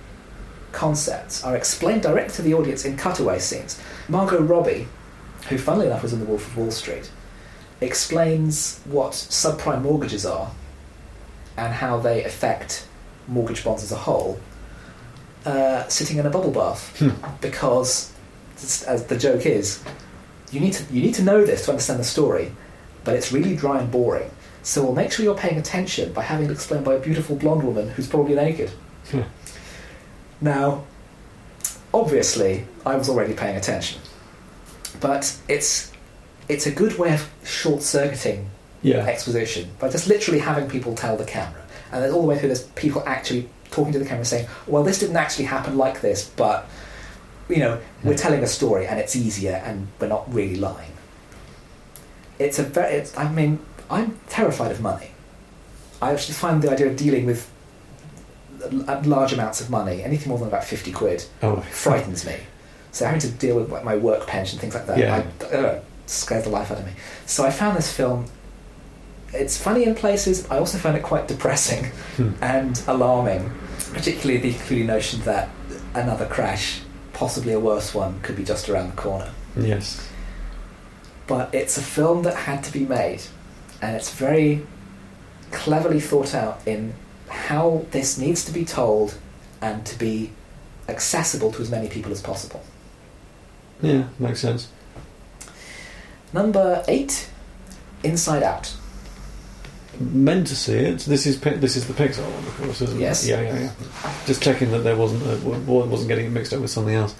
[0.73, 3.81] concepts are explained direct to the audience in cutaway scenes.
[4.09, 4.87] Margot Robbie,
[5.49, 7.11] who funnily enough was in The Wolf of Wall Street,
[7.81, 10.51] explains what subprime mortgages are
[11.57, 12.87] and how they affect
[13.27, 14.41] mortgage bonds as a whole,
[15.45, 16.99] uh, sitting in a bubble bath.
[16.99, 17.11] Hmm.
[17.41, 18.13] Because,
[18.87, 19.83] as the joke is,
[20.51, 22.53] you need to you need to know this to understand the story,
[23.05, 24.31] but it's really dry and boring.
[24.69, 27.63] So we'll make sure you're paying attention by having it explained by a beautiful blonde
[27.63, 28.71] woman who's probably naked.
[29.11, 29.23] Hmm.
[30.43, 30.85] now,
[31.95, 34.03] obviously, I was already paying attention,
[35.01, 35.91] but it's
[36.51, 38.51] it's a good way of short circuiting
[38.83, 39.07] Yeah.
[39.07, 42.49] exposition by just literally having people tell the camera, and then all the way through,
[42.49, 46.31] there's people actually talking to the camera saying, "Well, this didn't actually happen like this,
[46.37, 46.69] but
[47.49, 50.93] you know, we're telling a story, and it's easier, and we're not really lying."
[52.39, 52.97] It's a very.
[52.97, 53.61] It's, I mean,
[53.91, 55.11] I'm terrified of money.
[56.01, 57.51] I actually find the idea of dealing with
[59.05, 62.37] large amounts of money, anything more than about fifty quid, Oh, frightens me.
[62.93, 65.23] So having to deal with like, my work pension, and things like that, Yeah.
[65.43, 66.93] I, I know, scares the life out of me.
[67.27, 68.27] So I found this film.
[69.33, 70.49] It's funny in places.
[70.51, 71.87] I also found it quite depressing
[72.17, 72.31] Hmm.
[72.41, 73.51] and alarming,
[73.93, 75.51] particularly the including notion that
[75.95, 76.81] another crash,
[77.13, 79.31] possibly a worse one, could be just around the corner.
[79.57, 80.09] Yes.
[81.27, 83.21] But it's a film that had to be made,
[83.83, 84.67] and it's very
[85.51, 86.95] cleverly thought out in
[87.29, 89.17] how this needs to be told
[89.61, 90.31] and to be
[90.89, 92.63] accessible to as many people as possible.
[93.83, 94.69] Yeah, makes sense.
[96.33, 97.29] Number eight,
[98.03, 98.75] Inside Out.
[99.99, 101.01] Meant to see it.
[101.01, 103.25] This is this is the Pixar one, of course, isn't Yes.
[103.25, 103.31] it?
[103.31, 104.13] Yeah, yeah, yeah.
[104.27, 107.15] Just checking that there wasn't a, wasn't getting mixed up with something else.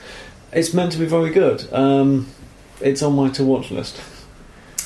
[0.53, 1.67] It's meant to be very good.
[1.73, 2.29] Um,
[2.81, 4.01] it's on my to watch list.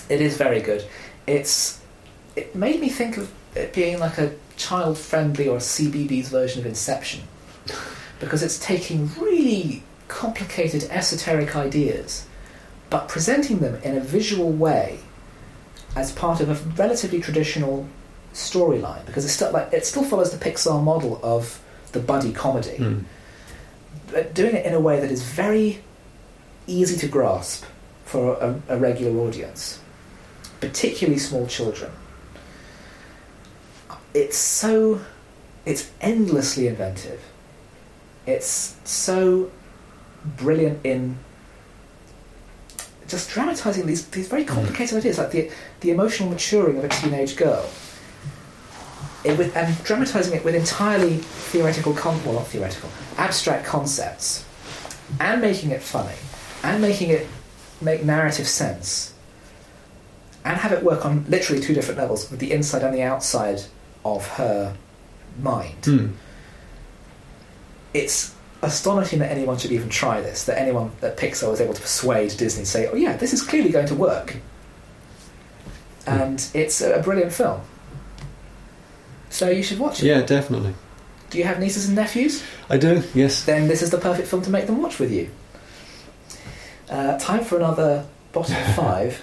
[0.09, 0.85] It is very good.
[1.27, 1.81] It's
[2.37, 6.67] it made me think of it being like a child friendly or CBBC version of
[6.67, 7.23] Inception.
[8.21, 12.25] Because it's taking really complicated esoteric ideas
[12.93, 14.99] but presenting them in a visual way
[15.97, 17.89] as part of a relatively traditional
[18.35, 19.05] storyline.
[19.07, 21.59] Because it's still like it still follows the Pixar model of
[21.93, 22.77] the buddy comedy.
[22.77, 22.99] Hmm.
[24.13, 25.83] but doing it in a way that is very
[26.67, 27.65] easy to grasp
[28.05, 29.81] for a, a regular audience,
[30.63, 31.91] particularly small children.
[34.15, 35.01] It's so,
[35.67, 37.21] it's endlessly inventive.
[38.27, 39.51] It's so
[40.25, 41.19] brilliant in
[43.09, 45.51] just dramatizing these these very complicated ideas, like the
[45.81, 47.69] the emotional maturing of a teenage girl.
[49.25, 51.17] It with, and dramatizing it with entirely
[51.53, 52.89] theoretical, con- well, not theoretical,
[53.19, 54.45] abstract concepts,
[55.19, 56.19] and making it funny,
[56.63, 57.27] and making it
[57.81, 59.13] make narrative sense,
[60.45, 63.63] and have it work on literally two different levels, with the inside and the outside
[64.05, 64.77] of her
[65.41, 65.85] mind.
[65.85, 66.09] Hmm.
[67.95, 71.81] It's astonishing that anyone should even try this, that anyone that Pixar was able to
[71.81, 74.37] persuade Disney to say, oh yeah, this is clearly going to work.
[76.07, 77.61] And it's a brilliant film.
[79.31, 80.07] So you should watch it.
[80.07, 80.75] Yeah, definitely.
[81.31, 82.45] Do you have nieces and nephews?
[82.69, 83.03] I do.
[83.15, 83.45] Yes.
[83.45, 85.31] Then this is the perfect film to make them watch with you.
[86.91, 89.23] Uh, time for another bottom five.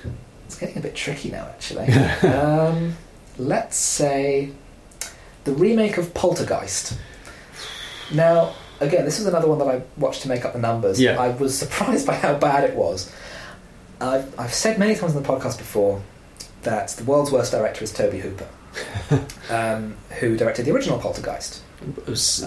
[0.50, 1.86] It's getting a bit tricky now, actually.
[2.28, 2.97] um,
[3.38, 4.50] let's say
[5.43, 6.97] the remake of Poltergeist.
[8.12, 11.00] Now, again, this was another one that I watched to make up the numbers.
[11.00, 11.22] Yeah.
[11.22, 13.14] I was surprised by how bad it was.
[14.02, 16.02] I've, I've said many times on the podcast before
[16.64, 18.47] that the world's worst director is Tobe Hooper,
[19.54, 21.62] um, who directed the original Poltergeist.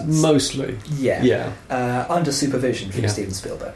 [0.05, 0.77] Mostly.
[0.91, 1.23] Yeah.
[1.23, 1.53] Yeah.
[1.69, 3.07] Uh, under supervision from Yeah.
[3.07, 3.75] Steven Spielberg.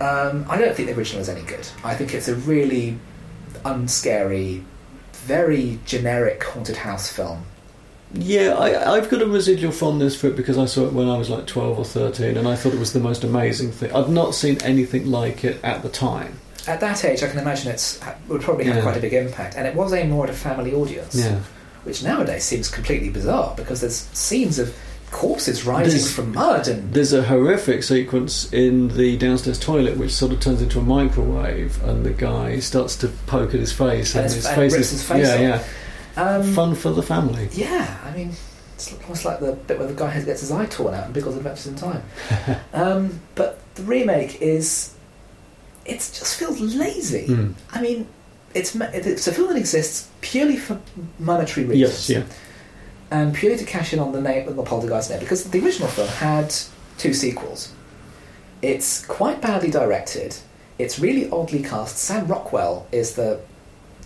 [0.00, 1.68] Um, I don't think the original is any good.
[1.84, 2.98] I think it's a really
[3.64, 4.62] unscary,
[5.12, 7.44] very generic haunted house film.
[8.14, 11.18] Yeah, I, I've got a residual fondness for it because I saw it when I
[11.18, 13.92] was like 12 or 13 and I thought it was the most amazing thing.
[13.92, 16.38] I've not seen anything like it at the time.
[16.68, 18.82] At that age, I can imagine it would probably have Yeah.
[18.82, 21.14] quite a big impact, and it was aimed more at a family audience.
[21.14, 21.40] Yeah.
[21.84, 24.74] which nowadays seems completely bizarre because there's scenes of
[25.16, 30.12] corpses rising There's- from mud and There's a horrific sequence in the downstairs toilet which
[30.12, 34.14] sort of turns into a microwave, and the guy starts to poke at his face,
[34.14, 35.74] And and, his- and face is his face yeah, off.
[36.16, 37.48] yeah, um, fun for the family.
[37.52, 38.32] Yeah, I mean,
[38.74, 41.36] it's almost like the bit where the guy gets his eye torn out in Biggles
[41.36, 42.02] Adventures in Time.
[42.74, 44.92] um, but the remake is,
[45.86, 47.26] it just feels lazy.
[47.28, 47.54] Mm.
[47.72, 48.06] I mean,
[48.52, 50.78] it's it's a film that exists purely for
[51.18, 52.10] monetary reasons.
[52.10, 52.22] Yes, yeah,
[53.10, 55.88] and purely to cash in on the name of the Poltergeist name, because the original
[55.88, 56.54] film had
[56.98, 57.72] two sequels.
[58.62, 60.36] It's quite badly directed.
[60.78, 61.98] It's really oddly cast.
[61.98, 63.40] Sam Rockwell is the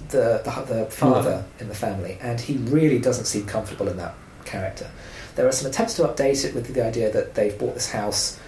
[0.09, 4.15] the the, the father in the family, and he really doesn't seem comfortable in that
[4.45, 4.91] character.
[5.37, 8.39] There are some attempts to update it with the idea that they've bought this house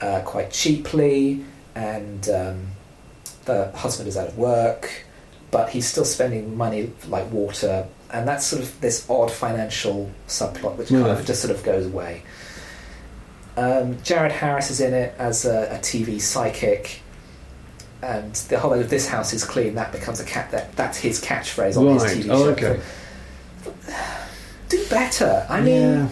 [0.00, 1.44] uh, quite cheaply,
[1.74, 2.66] and um,
[3.44, 5.04] the husband is out of work,
[5.50, 10.76] but he's still spending money like water, and that's sort of this odd financial subplot
[10.76, 12.22] which kind of just sort of goes away.
[13.56, 17.00] Um, Jared Harris is in it as a, a TV psychic,
[18.02, 19.74] and the whole of this house is clean.
[19.74, 20.52] That becomes a cat.
[20.52, 22.08] That that's his catchphrase on right.
[22.10, 22.66] his TV Oh, show.
[22.66, 22.80] okay.
[24.68, 25.46] Do better.
[25.50, 26.08] I mean, yeah,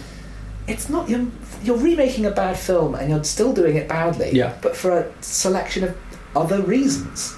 [0.67, 1.27] it's not you're,
[1.63, 4.31] you're remaking a bad film and you're still doing it badly.
[4.33, 4.57] Yeah.
[4.61, 5.97] But for a selection of
[6.35, 7.37] other reasons.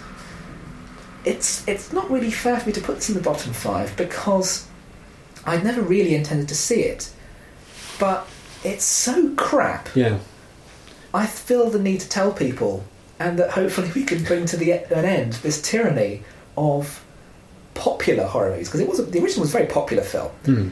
[1.25, 4.67] It's it's not really fair for me to put this in the bottom five because
[5.45, 7.11] I never really intended to see it.
[7.99, 8.27] But
[8.63, 9.89] it's so crap.
[9.95, 10.19] yeah,
[11.13, 12.83] I feel the need to tell people,
[13.19, 16.23] and that hopefully we can bring to the an end this tyranny
[16.57, 17.03] of
[17.73, 20.69] popular horror movies because it was the original was a very popular film Hmm.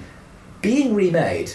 [0.61, 1.51] being remade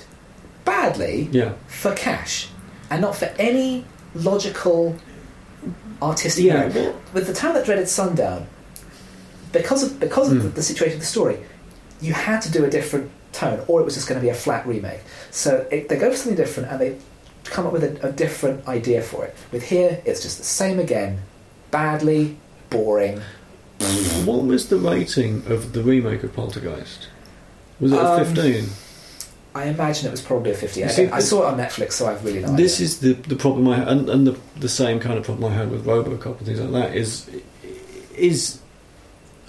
[0.67, 2.49] badly yeah, for cash
[2.91, 4.97] and not for any logical
[6.03, 6.93] artistic yeah.
[7.15, 8.47] with the Town That Dreaded Sundown
[9.53, 10.43] because of because of Mm.
[10.43, 11.39] the, the situation of the story
[12.01, 14.35] you had to do a different tone or it was just going to be a
[14.35, 16.97] flat remake so it, they go for something different and they
[17.45, 20.79] come up with a, a different idea for it with here it's just the same
[20.79, 21.19] again
[21.71, 22.37] badly
[22.71, 23.21] boring
[24.25, 27.09] What was the rating of the remake of Poltergeist?
[27.81, 28.65] Was it a Um, fifteen?
[29.55, 30.85] I imagine it was probably a fifteen.
[30.85, 32.85] I, see, I saw it on Netflix so I've really no This idea.
[32.87, 35.71] is the the problem I and, and the the same kind of problem I had
[35.71, 37.29] with RoboCop and things like that is
[38.17, 38.59] is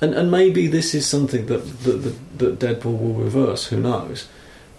[0.01, 3.67] and and maybe this is something that that, that, Deadpool will reverse.
[3.67, 4.27] Who knows?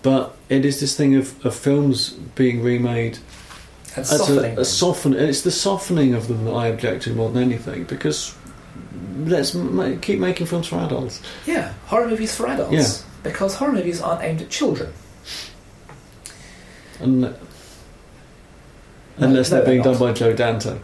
[0.02, 3.18] But it is this thing of, of films being remade
[3.96, 5.14] and as softening a, a soften.
[5.14, 8.34] It's the softening of them that I object to more than anything because
[9.18, 11.20] let's ma- keep making films for adults.
[11.46, 12.72] Yeah, horror movies for adults.
[12.72, 13.06] Yeah.
[13.22, 14.92] Because horror movies aren't aimed at children.
[17.00, 17.34] And No,
[19.18, 20.78] unless no, they're being they're done by Joe Dante.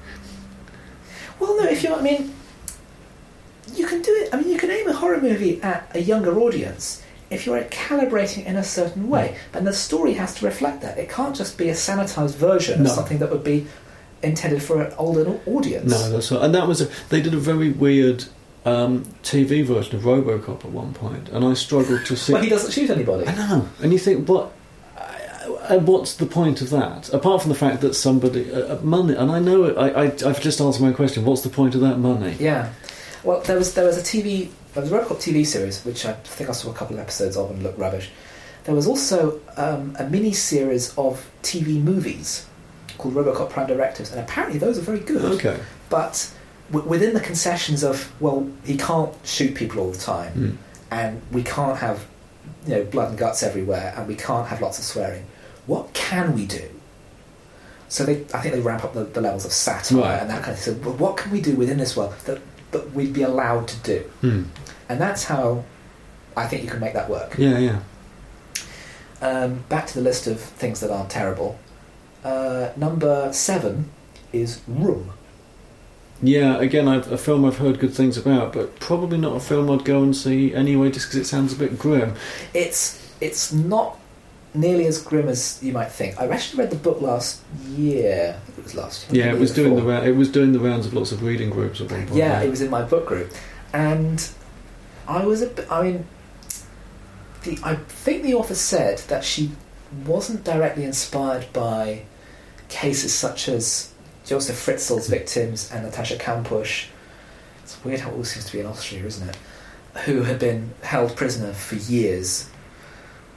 [1.39, 2.35] Well, no, if you, I mean,
[3.77, 4.31] you can do it.
[4.33, 8.45] I mean, you can aim a horror movie at a younger audience if you're calibrating
[8.47, 10.97] in a certain way, and the story has to reflect that.
[10.99, 12.91] It can't just be a sanitized version No.
[12.91, 13.67] of something that would be
[14.23, 15.91] intended for an older audience.
[15.91, 16.43] No, that's right.
[16.43, 18.25] And that was a, they did a very weird
[18.65, 22.33] um, TV version of RoboCop at one point, and I struggled to see.
[22.35, 23.27] Well, he doesn't shoot anybody.
[23.27, 24.53] I know, and you think, what?
[25.69, 27.13] And what's the point of that?
[27.13, 30.05] Apart from the fact that somebody uh, uh, money, and I know it, I, I
[30.05, 31.25] I've just answered my question.
[31.25, 32.37] What's the point of that money?
[32.39, 32.73] Yeah.
[33.27, 36.13] Well, there was there was a TV there was a RoboCop TV series which I
[36.13, 38.11] think I saw a couple of episodes of and looked rubbish.
[38.65, 42.47] There was also um, a mini series of TV movies
[42.99, 45.25] called RoboCop Prime Directives, and apparently those are very good.
[45.37, 45.59] Okay.
[45.91, 46.33] But
[46.73, 50.57] w- within the concessions of well, he can't shoot people all the time, Mm.
[50.91, 52.07] and we can't have
[52.67, 55.25] you know blood and guts everywhere, and we can't have lots of swearing.
[55.67, 56.69] What can we do?
[57.89, 60.21] So they, I think they ramp up the, the levels of satire Right.
[60.21, 60.83] and that kind of thing.
[60.83, 62.41] So, what can we do within this world that
[62.71, 63.99] that we'd be allowed to do?
[64.21, 64.43] Hmm.
[64.89, 65.65] And that's how
[66.37, 67.37] I think you can make that work.
[67.39, 67.81] Yeah, yeah.
[69.21, 71.59] Um, back to the list of things that aren't terrible.
[72.23, 73.91] Uh, number seven
[74.33, 75.13] is Room.
[76.23, 79.71] Yeah, again, I've, a film I've heard good things about, but probably not a film
[79.71, 82.15] I'd go and see anyway, just because it sounds a bit grim.
[82.55, 83.99] It's it's not
[84.57, 86.21] nearly as grim as you might think.
[86.21, 88.37] I actually read the book last year.
[88.37, 89.27] I think it was last year.
[89.27, 91.81] Yeah, it was doing the it was doing the rounds of lots of reading groups
[91.81, 92.19] at one point.
[92.19, 93.33] Yeah, it was in my book group,
[93.73, 94.29] and
[95.07, 95.71] I was a bit.
[95.71, 96.07] I mean,
[97.45, 99.53] the I think the author said that she
[100.05, 102.03] wasn't directly inspired by
[102.69, 103.93] cases such as
[104.25, 106.87] Joseph Fritzl's victims and Natasha Kampusch.
[107.63, 109.37] It's weird how it all seems to be in Austria, isn't it?
[110.05, 112.51] Who had been held prisoner for years,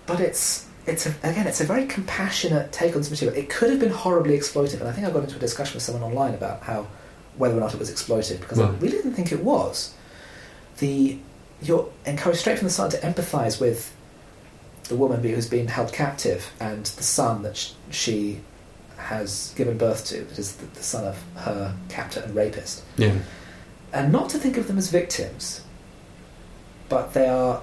[0.05, 0.65] but it's.
[0.89, 3.37] It's a, again, it's a very compassionate take on this material.
[3.37, 5.83] It could have been horribly exploited, and I think I got into a discussion with
[5.83, 6.87] someone online about how
[7.37, 9.93] whether or not it was exploited because I really didn't think it was.
[10.79, 11.17] The
[11.61, 13.93] you're encouraged straight from the start to empathise with
[14.85, 18.41] the woman who's been held captive and the son that she
[18.97, 22.83] has given birth to, that is the, the son of her captor and rapist.
[22.97, 23.17] Yeah.
[23.93, 25.61] And not to think of them as victims,
[26.89, 27.61] but they are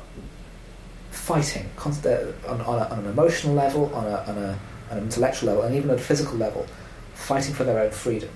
[1.17, 4.59] fighting const- on, on, a, on an emotional level, on, a, on, a,
[4.91, 6.67] on an intellectual level, and even at a physical level,
[7.15, 8.29] fighting for their own freedom.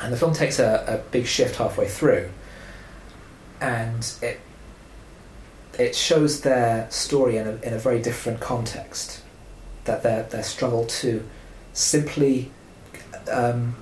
[0.00, 2.28] And the film takes a, a big shift halfway through,
[3.60, 4.40] and it
[5.78, 9.22] it shows their story in a, in a very different context.
[9.84, 11.26] That their their struggle to
[11.72, 12.50] simply
[13.32, 13.74] um,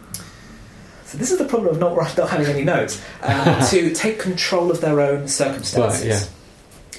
[1.04, 4.70] so this is the problem of not not having any notes um, to take control
[4.70, 6.00] of their own circumstances.
[6.02, 6.33] Right, yeah.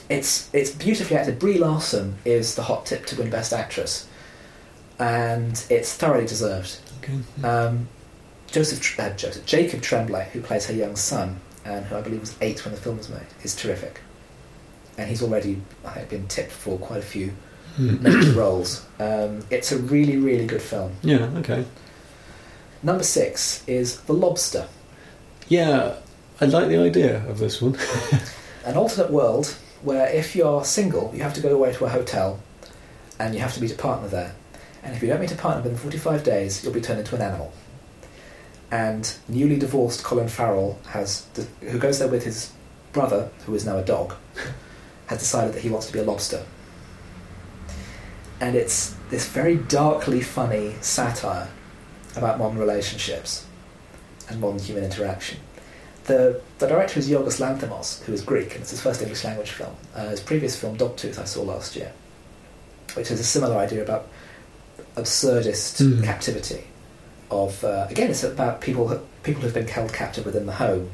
[0.10, 1.40] It's it's beautifully acted.
[1.40, 4.08] Brie Larson is the hot tip to win Best Actress,
[5.00, 6.78] and it's thoroughly deserved.
[7.04, 7.20] Okay.
[7.48, 7.88] Um,
[8.48, 12.36] Joseph, uh, Joseph Jacob Tremblay, who plays her young son, and who I believe was
[12.42, 14.02] eight when the film was made, is terrific.
[14.98, 17.32] And he's already I think, been tipped for quite a few
[17.76, 18.02] Hmm.
[18.02, 18.86] major roles.
[19.00, 20.94] Um, it's a really, really good film.
[21.02, 21.30] Yeah.
[21.40, 21.66] Okay.
[22.82, 24.68] Number six is The Lobster,
[25.50, 25.96] Yeah,
[26.40, 27.76] I like the idea of this one.
[28.66, 29.54] an alternate world
[29.86, 32.40] where if you're single, you have to go away to a hotel
[33.20, 34.36] and you have to meet a partner there.
[34.84, 37.22] And if you don't meet a partner within 45 days, you'll be turned into an
[37.22, 37.54] animal.
[38.72, 41.28] And newly divorced Colin Farrell has,
[41.62, 42.52] who goes there with his
[42.94, 44.16] brother, who is now a dog,
[45.08, 46.44] has decided that he wants to be a lobster.
[48.42, 51.48] And it's this very darkly funny satire
[52.16, 53.46] about modern relationships
[54.28, 55.40] and modern human interaction.
[56.06, 59.52] The, the director is Yorgos Lanthimos, who is Greek, and it's his first English language
[59.52, 59.76] film.
[59.96, 61.92] Uh, his previous film, Dogtooth, I saw last year,
[62.94, 64.08] which has a similar idea about
[64.96, 66.04] absurdist Mhm.
[66.04, 66.66] captivity.
[67.32, 70.92] Of uh, again, it's about people who- people who've been held captive within the home.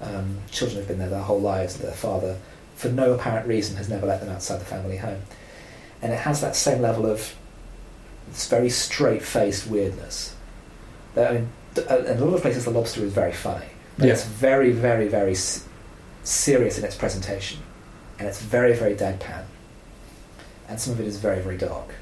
[0.00, 2.36] Um, children have been there their whole lives, and their father,
[2.76, 5.22] for no apparent reason, has never let them outside the family home.
[6.00, 7.34] And it has that same level of
[8.30, 10.34] this very straight-faced weirdness.
[11.14, 11.48] That, I mean,
[11.90, 13.66] uh, in a lot of places, the lobster is very funny,
[13.98, 14.12] but Yeah.
[14.12, 15.64] it's very, very, very s-
[16.24, 17.60] serious in its presentation,
[18.18, 19.44] and it's very, very deadpan,
[20.68, 21.94] and some of it is very, very dark.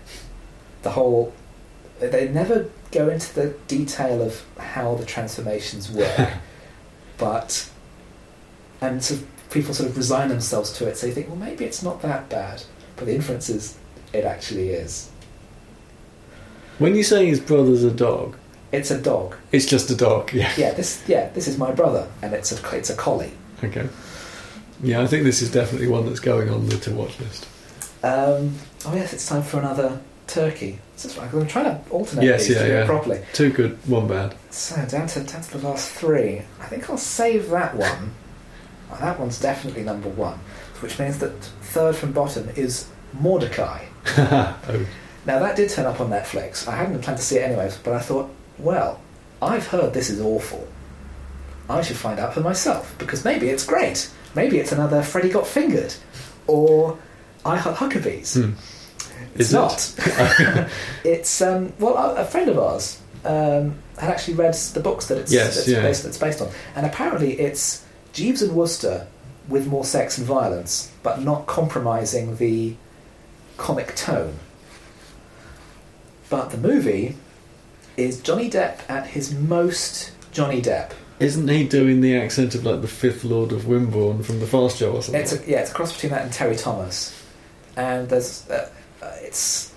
[0.82, 1.32] The whole
[2.00, 6.30] they never go into the detail of how the transformations work,
[7.18, 7.68] but
[8.80, 10.96] and of people sort of resign themselves to it.
[10.98, 12.62] So you think, well, maybe it's not that bad,
[12.96, 13.76] but the inference is
[14.12, 15.08] it actually is.
[16.78, 18.36] When you say his brother's a dog,
[18.72, 19.36] It's a dog.
[19.52, 20.32] it's just a dog.
[20.32, 20.52] Yeah.
[20.56, 23.32] Yeah, this yeah this is my brother, and it's a it's a collie.
[23.62, 23.88] Okay.
[24.82, 27.46] Yeah, I think this is definitely one that's going on the to watch list.
[28.02, 28.54] Um,
[28.86, 30.78] oh yes, it's time for another turkey.
[30.94, 31.32] This is right.
[31.32, 32.86] I'm trying to alternate Yes, these yeah, to do it yeah.
[32.86, 33.24] properly.
[33.32, 34.34] Two good, one bad.
[34.50, 36.42] So down to down to the last three.
[36.60, 38.12] I think I'll save that one.
[38.92, 40.38] Oh, that one's definitely number one,
[40.80, 43.80] which means that third from bottom is Mortdecai.
[44.18, 44.86] oh,
[45.26, 46.68] Now that did turn up on Netflix.
[46.68, 49.00] I hadn't planned to see it anyways, but I thought, well,
[49.40, 50.66] I've heard this is awful.
[51.68, 54.10] I should find out for myself because maybe it's great.
[54.34, 55.94] Maybe it's another Freddy Got Fingered,
[56.46, 56.98] or
[57.44, 58.42] I Heart Huckabees.
[58.42, 58.52] hmm.
[59.34, 59.54] It's it?
[59.54, 60.68] not.
[61.04, 65.32] it's um, well, a, friend of ours um, had actually read the books that it's,
[65.32, 65.82] Yes, it's, yeah.
[65.82, 69.06] based, it's based on, and apparently it's Jeeves and Wooster
[69.48, 72.74] with more sex and violence, but not compromising the
[73.56, 74.38] comic tone.
[76.30, 77.16] But the movie
[77.96, 80.92] is Johnny Depp at his most Johnny Depp.
[81.20, 84.78] Isn't he doing the accent of like the fifth Lord of Wimborne from the Fast
[84.78, 85.20] Show or something?
[85.20, 87.24] It's a, yeah, it's a cross between that and Terry Thomas,
[87.76, 88.68] and there's uh,
[89.00, 89.72] uh, it's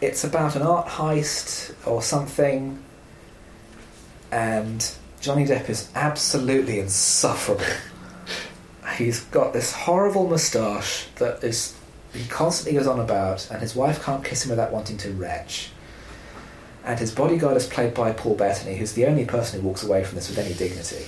[0.00, 2.82] it's about an art heist or something,
[4.30, 7.64] and Johnny Depp is absolutely insufferable.
[8.96, 11.76] He's got this horrible moustache that is
[12.14, 15.70] he constantly goes on about, and his wife can't kiss him without wanting to retch.
[16.84, 20.04] And his bodyguard is played by Paul Bettany, who's the only person who walks away
[20.04, 21.04] from this with any dignity.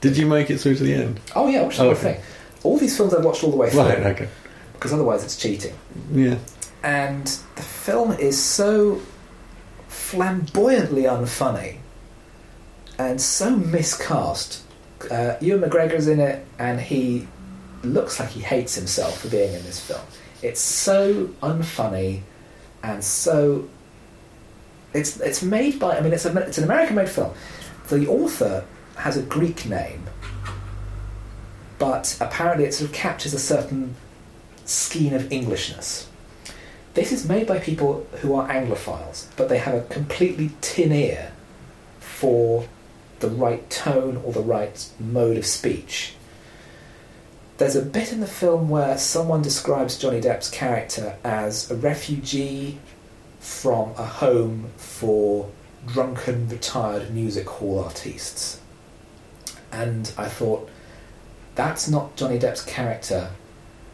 [0.00, 1.20] Did you make it through to the end?
[1.36, 2.14] Oh yeah, watch the whole Okay.
[2.14, 2.20] thing.
[2.64, 3.98] All these films I've watched all the way through Right.
[4.06, 4.28] Okay.
[4.72, 5.74] because otherwise it's cheating.
[6.12, 6.36] Yeah.
[6.82, 7.26] And
[7.56, 9.00] the film is so
[9.88, 11.76] flamboyantly unfunny
[12.98, 14.62] and so miscast.
[15.10, 17.28] Uh, Ewan McGregor's in it, and he
[17.84, 20.00] looks like he hates himself for being in this film.
[20.42, 22.22] It's so unfunny
[22.82, 23.68] and so.
[24.92, 25.98] It's it's made by.
[25.98, 27.34] I mean, it's a, it's an American-made film.
[27.88, 28.64] The author
[28.96, 30.04] has a Greek name,
[31.78, 33.94] but apparently it sort of captures a certain
[34.64, 36.08] skein of Englishness.
[36.94, 41.32] This is made by people who are Anglophiles, but they have a completely tin ear
[42.00, 42.66] for
[43.20, 46.14] the right tone or the right mode of speech.
[47.58, 52.78] there's a bit in the film where someone describes Johnny Depp's character as a refugee
[53.40, 55.48] from a home for
[55.86, 58.60] drunken retired music hall artists.
[59.72, 60.68] And I thought,
[61.54, 63.30] that's not Johnny Depp's character,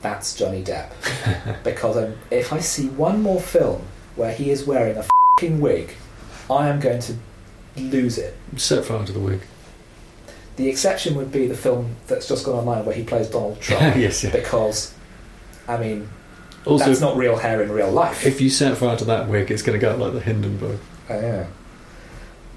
[0.02, 0.92] that's Johnny Depp.
[1.64, 3.82] because um, if I see one more film
[4.16, 5.04] where he is wearing a
[5.40, 5.94] fing wig,
[6.50, 7.16] I am going to
[7.76, 8.36] lose it.
[8.56, 9.40] Set fire to the wig.
[10.56, 13.96] The exception would be the film that's just gone online where he plays Donald Trump.
[13.96, 14.30] yes, yeah.
[14.30, 14.94] Because,
[15.66, 16.08] I mean,
[16.66, 18.24] Also, that's not real hair in real life.
[18.24, 20.78] if you set fire to that wig, it's going to go like the Hindenburg.
[21.10, 21.46] Oh, yeah.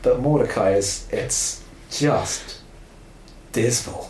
[0.02, 2.62] But Mortdecai is, it's just
[3.52, 4.10] dismal.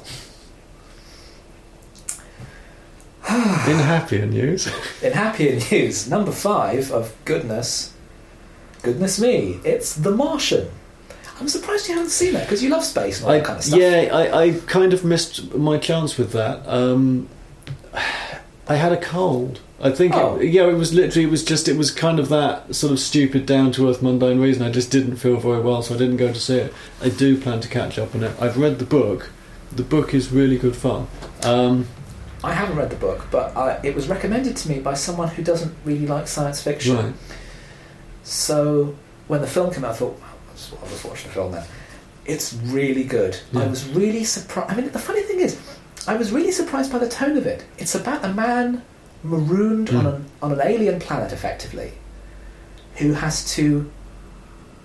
[3.29, 3.33] In
[3.77, 4.67] happier news,
[5.01, 7.93] In happier news, number five of goodness,
[8.83, 10.69] goodness me, it's The Martian.
[11.39, 13.57] I'm surprised you haven't seen it because you love space and all I, that kind
[13.59, 13.79] of stuff.
[13.79, 16.67] yeah, I, I kind of missed my chance with that.
[16.67, 17.27] Um,
[18.69, 19.59] I had a cold.
[19.81, 20.37] I think, Oh.
[20.37, 22.99] it, yeah, it was literally, it was just, it was kind of that sort of
[22.99, 24.63] stupid, down to earth, mundane reason.
[24.63, 26.73] I just didn't feel very well, so I didn't go to see it.
[27.01, 28.35] I do plan to catch up on it.
[28.41, 29.29] I've read the book.
[29.71, 31.07] The book is really good fun.
[31.43, 31.87] Um,
[32.43, 35.43] I haven't read the book, but I, it was recommended to me by someone who
[35.43, 36.95] doesn't really like science fiction.
[36.95, 37.13] right.
[38.23, 38.95] So
[39.27, 40.73] when the film came out, I thought, well, I'll just,
[41.05, 41.65] I'll watch the film then.
[42.25, 43.39] It's really good.
[43.55, 44.71] I was really surprised.
[44.71, 45.57] I mean, the funny thing is,
[46.07, 47.65] I was really surprised by the tone of it.
[47.77, 48.81] It's about a man
[49.23, 50.15] marooned on, Mm.
[50.15, 51.91] an, on an alien planet, effectively,
[52.95, 53.89] who has to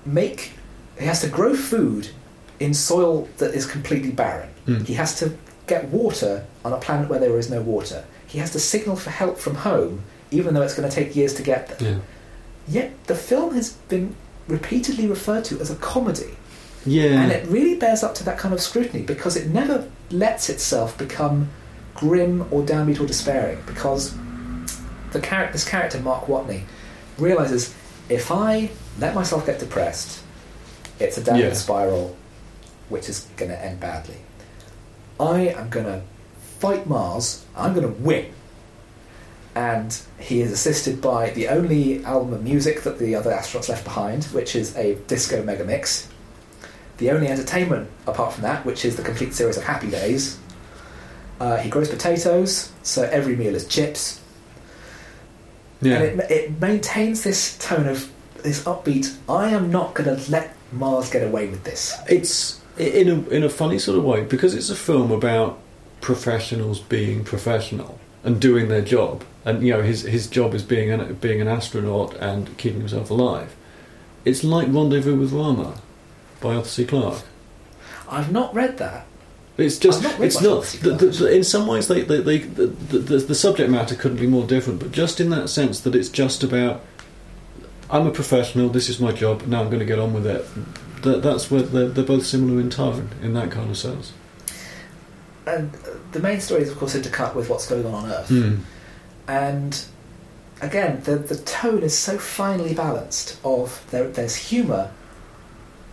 [0.05, 0.53] make,
[0.99, 2.09] he has to grow food
[2.61, 4.49] in soil that is completely barren.
[4.67, 4.87] Mm.
[4.87, 8.05] He has to get water on a planet where there is no water.
[8.27, 11.35] He has to signal for help from home, even though it's going to take years
[11.35, 11.93] to get there.
[11.93, 11.99] Yeah.
[12.69, 14.15] Yet the film has been
[14.49, 16.37] repeatedly referred to as a comedy,
[16.85, 17.23] Yeah.
[17.23, 20.97] and it really bears up to that kind of scrutiny because it never lets itself
[20.99, 21.49] become
[21.95, 23.59] grim or downbeat or despairing.
[23.67, 24.15] Because
[25.13, 26.63] the char- this character Mark Watney
[27.19, 27.75] realizes
[28.09, 30.23] if I let myself get depressed,
[30.99, 31.53] it's a downward Yeah.
[31.55, 32.17] spiral,
[32.89, 34.17] which is going to end badly.
[35.19, 36.03] I am going to
[36.59, 37.45] fight Mars.
[37.57, 38.27] I'm going to win
[39.55, 43.85] and he is assisted by the only album of music that the other astronauts left
[43.85, 46.07] behind, which is a disco megamix.
[47.03, 50.39] The only entertainment apart from that, which is the complete series of Happy Days.
[51.41, 54.21] Uh, he grows potatoes, so every meal is chips,
[55.81, 55.95] yeah.
[55.95, 58.09] and it, it maintains this tone of
[58.45, 59.17] this upbeat.
[59.29, 61.99] I am not going to let Mars get away with this.
[62.09, 65.59] It's in a in a funny sort of way because it's a film about
[66.01, 70.93] professionals being professional and doing their job, and you know his his job is being
[70.93, 73.57] an being an astronaut and keeping himself alive.
[74.25, 75.81] It's like Rendezvous with Rama
[76.43, 76.85] by Arthur C.
[76.85, 77.23] Clarke.
[78.09, 79.07] I've not read that.
[79.57, 80.65] It's just I've not read it's not.
[80.65, 84.27] The, the, in some ways, they, they, they, the, the, the subject matter couldn't be
[84.27, 86.83] more different, but just in that sense that it's just about.
[87.91, 88.71] I'm a professional.
[88.71, 89.47] This is my job.
[89.47, 90.47] Now I'm going to get on with it.
[91.03, 94.13] That, that's where they're, they're both similar in tone in that kind of sense.
[95.47, 98.29] And uh, the main story is, of course, intercut with what's going on on Earth.
[98.29, 98.57] Hmm.
[99.29, 99.85] and
[100.61, 104.91] again the the tone is so finely balanced of there, there's humor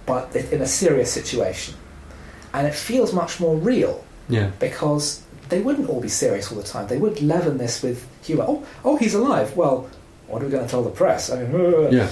[0.09, 1.73] but in a serious situation
[2.53, 4.49] and it feels much more real Yeah.
[4.59, 7.97] because they wouldn't all be serious all the time they would leaven this with
[8.27, 9.87] humor oh oh he's alive well
[10.27, 12.09] what are we going to tell the press I mean, Yeah.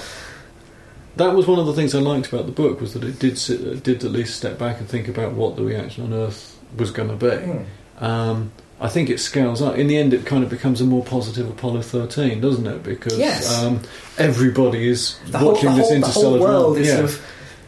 [1.18, 3.40] That was one of the things I liked about the book was that it did
[3.40, 6.60] sit, it did at least step back and think about what the reaction on Earth
[6.78, 7.36] was going to be.
[7.44, 8.04] hmm.
[8.04, 9.76] Um, I think it scales up.
[9.78, 12.84] In the end, it kind of becomes a more positive Apollo 13, doesn't it?
[12.84, 13.52] Because Yes.
[13.64, 13.82] um,
[14.20, 16.94] everybody is the whole, watching the this whole, the interstellar whole world is yeah.
[16.98, 17.22] sort of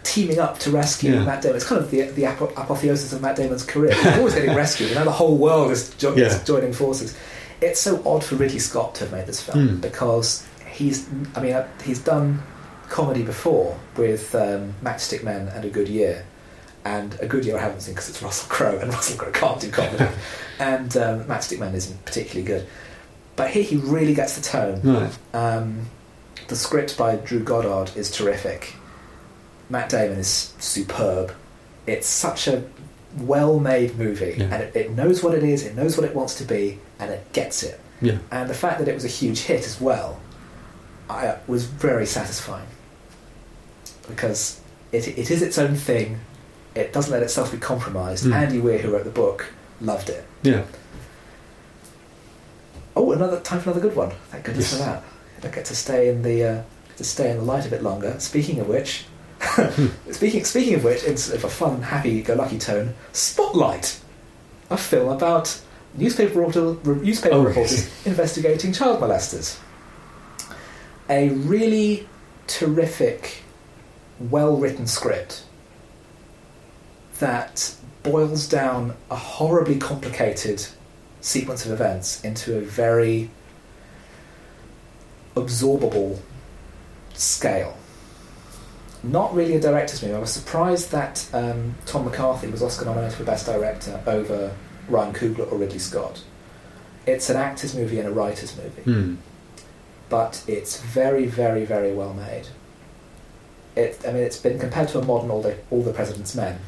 [0.04, 1.24] teaming up to rescue Yeah.
[1.26, 1.58] Matt Damon.
[1.58, 3.94] It's kind of the, the apotheosis of Matt Damon's career.
[3.94, 7.18] He's always getting rescued, and now the whole world is, jo- is joining forces.
[7.62, 9.76] It's so odd for Ridley Scott to have made this film Hmm.
[9.82, 12.42] because he's, I mean, uh, he's done
[12.90, 16.26] comedy before with um, Matchstick Men and A Good Year.
[16.86, 19.60] And A Good Year I haven't seen because it's Russell Crowe, and Russell Crowe can't
[19.60, 20.06] do comedy.
[20.60, 22.66] and um, Matchstick Men isn't particularly good.
[23.36, 24.82] But here he really gets the tone.
[24.82, 25.18] Right.
[25.36, 25.86] Um,
[26.48, 28.74] the script by Drew Goddard is terrific.
[29.70, 31.34] Matt Damon is superb.
[31.86, 32.64] It's such a
[33.18, 34.46] well-made movie, Yeah.
[34.46, 37.12] and it, it knows what it is, it knows what it wants to be, and
[37.12, 37.80] it gets it.
[38.02, 38.18] Yeah.
[38.32, 40.20] And the fact that it was a huge hit as well,
[41.10, 42.68] I was very satisfying
[44.08, 44.62] because
[44.92, 46.20] it, it is its own thing.
[46.76, 48.26] It doesn't let itself be compromised.
[48.26, 48.34] Mm.
[48.34, 49.48] Andy Weir, who wrote the book,
[49.82, 50.24] loved it.
[50.44, 50.64] Yeah.
[52.96, 54.12] Oh, another time for another good one.
[54.30, 54.80] Thank goodness Yes.
[54.80, 55.04] for that.
[55.52, 56.64] I get to stay in the uh,
[56.98, 58.20] to stay in the light a bit longer.
[58.20, 59.06] Speaking of which,
[60.12, 64.00] speaking speaking of which, in sort of a fun, happy-go-lucky tone, Spotlight,
[64.70, 65.60] a film about
[65.96, 68.06] newspaper, reporter, newspaper Oh, reporters yes.
[68.06, 69.58] investigating child molesters.
[71.10, 72.08] A really
[72.48, 73.44] terrific,
[74.20, 75.44] well written script
[77.20, 80.66] that boils down a horribly complicated
[81.22, 83.30] sequence of events into a very
[85.36, 86.20] absorbable
[87.14, 87.78] scale.
[89.02, 90.14] Not really a director's movie.
[90.14, 94.54] I was surprised that um, Tom McCarthy was Oscar nominated for Best Director over
[94.90, 96.22] Ryan Coogler or Ridley Scott.
[97.06, 99.16] It's an actor's movie and a writer's movie, Hmm.
[100.10, 102.48] but it's very, very, very well made.
[103.76, 106.60] It, I mean, it's been compared to a modern All the, All the President's Men.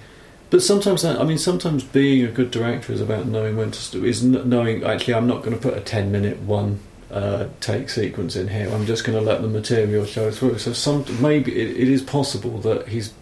[0.49, 4.05] But sometimes, that, I mean, sometimes being a good director is about knowing when to
[4.05, 4.83] is kn- knowing.
[4.83, 6.79] Actually, I'm not going to put a ten minute one
[7.11, 8.69] uh, take sequence in here.
[8.71, 10.57] I'm just going to let the material show through.
[10.59, 13.13] So some maybe it, it is possible that he's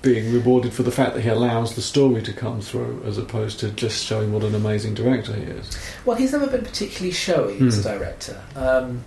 [0.00, 3.58] being rewarded for the fact that he allows the story to come through, as opposed
[3.60, 5.76] to just showing what an amazing director he is.
[6.04, 7.98] Well, he's never been particularly showy as a Hmm.
[7.98, 8.40] director.
[8.56, 9.04] Um,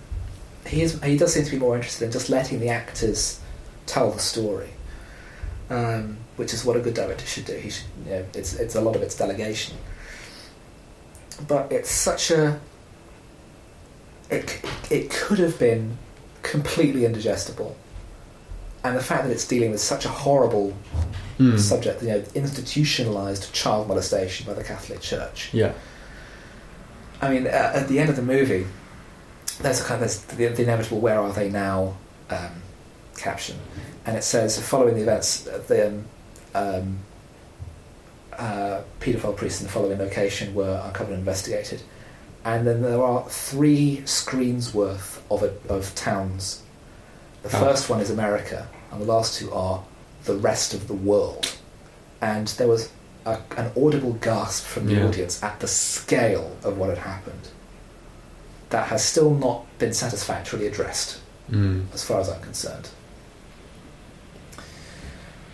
[0.66, 1.00] he is.
[1.02, 3.40] He does seem to be more interested in just letting the actors
[3.86, 4.68] tell the story,
[5.70, 7.54] um, which is what a good director should do.
[7.54, 7.86] He should.
[8.04, 9.74] You know, it's it's a lot of it's delegation,
[11.48, 12.60] but it's such a.
[14.32, 14.60] It
[14.90, 15.98] it could have been
[16.42, 17.76] completely indigestible,
[18.82, 20.72] and the fact that it's dealing with such a horrible
[21.38, 21.56] Hmm.
[21.56, 25.48] subject, you know, institutionalized child molestation by the Catholic Church.
[25.52, 25.72] Yeah.
[27.22, 28.66] I mean, uh, at the end of the movie,
[29.62, 31.96] there's a kind of there's the, the inevitable "Where are they now?"
[32.30, 32.62] Um,
[33.16, 33.56] caption,
[34.06, 36.04] and it says, "Following the events, uh, the um,
[36.54, 36.98] um,
[38.38, 41.82] uh, paedophile priests in the following location were uncovered and investigated."
[42.44, 46.62] And then there are three screens worth of a, of towns.
[47.42, 47.60] The Oh.
[47.60, 49.82] first one is America, and the last two are
[50.24, 51.52] the rest of the world.
[52.20, 52.90] And there was
[53.26, 55.06] a, an audible gasp from the Yeah.
[55.06, 57.48] audience at the scale of what had happened.
[58.70, 61.18] That has still not been satisfactorily addressed,
[61.48, 61.82] Hmm.
[61.94, 62.88] as far as I'm concerned.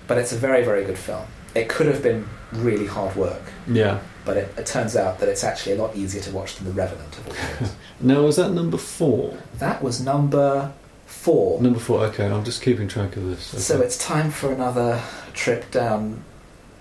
[0.06, 1.26] But it's a very, very good film.
[1.54, 3.98] It could have been really hard work, Yeah.
[4.24, 6.72] But it, it turns out that it's actually a lot easier to watch than The
[6.72, 7.74] Revenant of all things.
[8.00, 9.36] Now is that number four?
[9.58, 10.72] that was number
[11.06, 11.60] four.
[11.60, 12.04] Number four.
[12.06, 13.52] Okay, I'm just keeping track of this.
[13.54, 13.60] Okay.
[13.62, 15.02] So it's time for another
[15.34, 16.22] trip down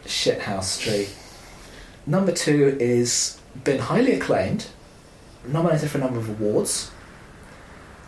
[0.05, 1.09] Shithouse Street.
[2.05, 4.67] Number two is been highly acclaimed,
[5.45, 6.91] nominated for a number of awards,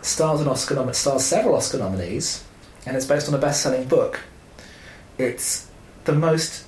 [0.02, 2.44] stars an Oscar nom- stars several Oscar nominees,
[2.86, 4.20] and it's based on a best-selling book.
[5.18, 5.68] It's
[6.04, 6.64] the most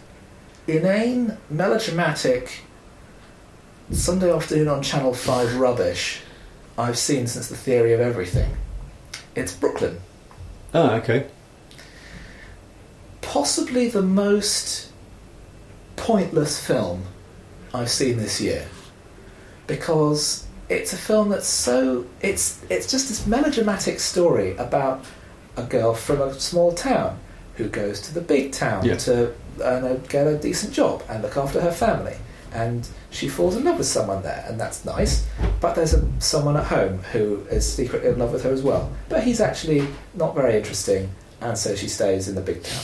[0.66, 2.60] inane, melodramatic
[3.90, 6.20] Sunday afternoon on Channel Five rubbish
[6.78, 8.56] I've seen since the Theory of Everything.
[9.34, 10.00] It's Brooklyn
[10.74, 11.26] ah, okay.
[13.20, 14.90] possibly the most
[15.96, 17.04] pointless film
[17.74, 18.66] I've seen this year
[19.66, 25.04] because it's a film that's so it's it's just this melodramatic story about
[25.56, 27.18] a girl from a small town
[27.56, 28.96] who goes to the big town Yeah.
[28.96, 29.32] to
[29.62, 32.16] earn a, get a decent job and look after her family
[32.54, 35.26] and she falls in love with someone there and that's nice
[35.60, 38.90] but there's a, someone at home who is secretly in love with her as well
[39.08, 42.82] but he's actually not very interesting and so she stays in the big town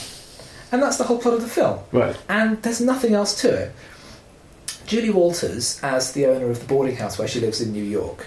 [0.71, 2.15] and that's the whole plot of the film Right.
[2.29, 3.71] and there's nothing else to it.
[4.85, 8.25] Julie Walters, as the owner of the boarding house where she lives in New York,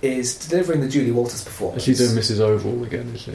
[0.00, 1.82] is delivering the Julie Walters performance.
[1.82, 2.38] She's doing Mrs.
[2.40, 3.32] Overall again, is she?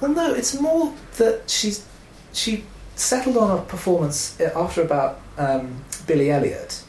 [0.00, 1.84] Well, no, it's more that she's
[2.32, 2.64] she
[2.96, 6.82] settled on a performance after about um, Billy Elliot,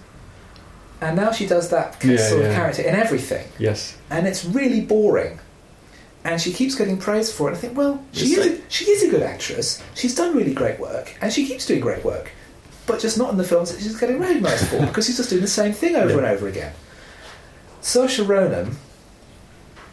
[1.02, 3.98] and now she does that Yeah, sort of character in everything, Yes.
[4.10, 5.40] and it's really boring.
[6.24, 7.54] And she keeps getting praised for it.
[7.54, 9.82] I think, well, she It's is, a, she is a good actress.
[9.96, 12.32] She's done really great work, and she keeps doing great work,
[12.86, 15.42] but just not in the films that she's getting recognised for because she's just doing
[15.42, 16.18] the same thing over Yeah.
[16.18, 16.74] and over again.
[17.82, 18.76] Saoirse Ronan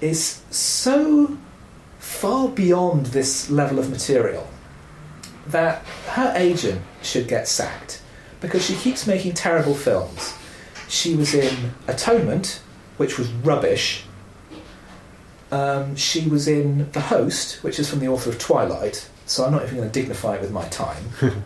[0.01, 1.39] is so
[2.07, 4.49] far beyond this level of material
[5.49, 8.01] that her agent should get sacked
[8.41, 10.33] because she keeps making terrible films.
[10.89, 12.61] She was in Atonement,
[12.97, 14.05] which was rubbish.
[15.51, 19.53] Um, she was in The Host, which is from the author of Twilight, so I'm
[19.53, 21.05] not even going to dignify it with my time.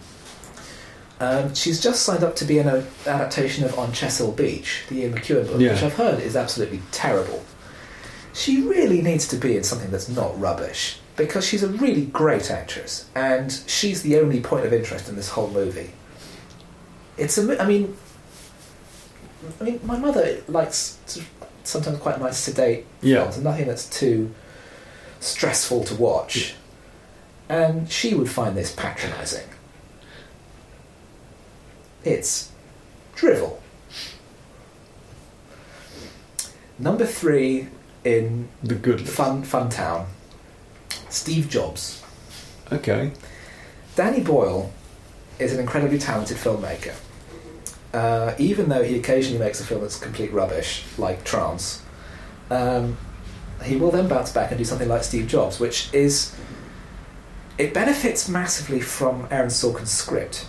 [1.21, 5.01] um, she's just signed up to be in an adaptation of On Chesil Beach, the
[5.01, 5.73] Ian McEwan book, Yeah.
[5.73, 7.43] which I've heard is absolutely terrible
[8.33, 12.51] she really needs to be in something that's not rubbish because she's a really great
[12.51, 15.91] actress and she's the only point of interest in this whole movie.
[17.19, 17.97] It's a, I mean,
[19.61, 20.99] I mean, my mother likes
[21.65, 23.23] sometimes quite nice sedate yeah.
[23.23, 24.33] films, nothing that's too
[25.21, 26.55] stressful to watch,
[27.49, 29.49] and she would find this patronising.
[32.05, 32.51] It's
[33.15, 33.63] drivel.
[36.79, 37.69] Number three
[38.05, 39.09] in The good.
[39.09, 40.07] Fun Fun Town,
[41.09, 42.03] Steve Jobs.
[42.73, 43.13] Okay.
[43.97, 44.73] Danny Boyle
[45.39, 46.95] is an incredibly talented filmmaker.
[47.93, 51.83] Uh, even though he occasionally makes a film that's complete rubbish, like Trance,
[52.51, 52.97] um,
[53.65, 56.35] he will then bounce back and do something like Steve Jobs, which is.
[57.59, 60.47] It benefits massively from Aaron Sorkin's script.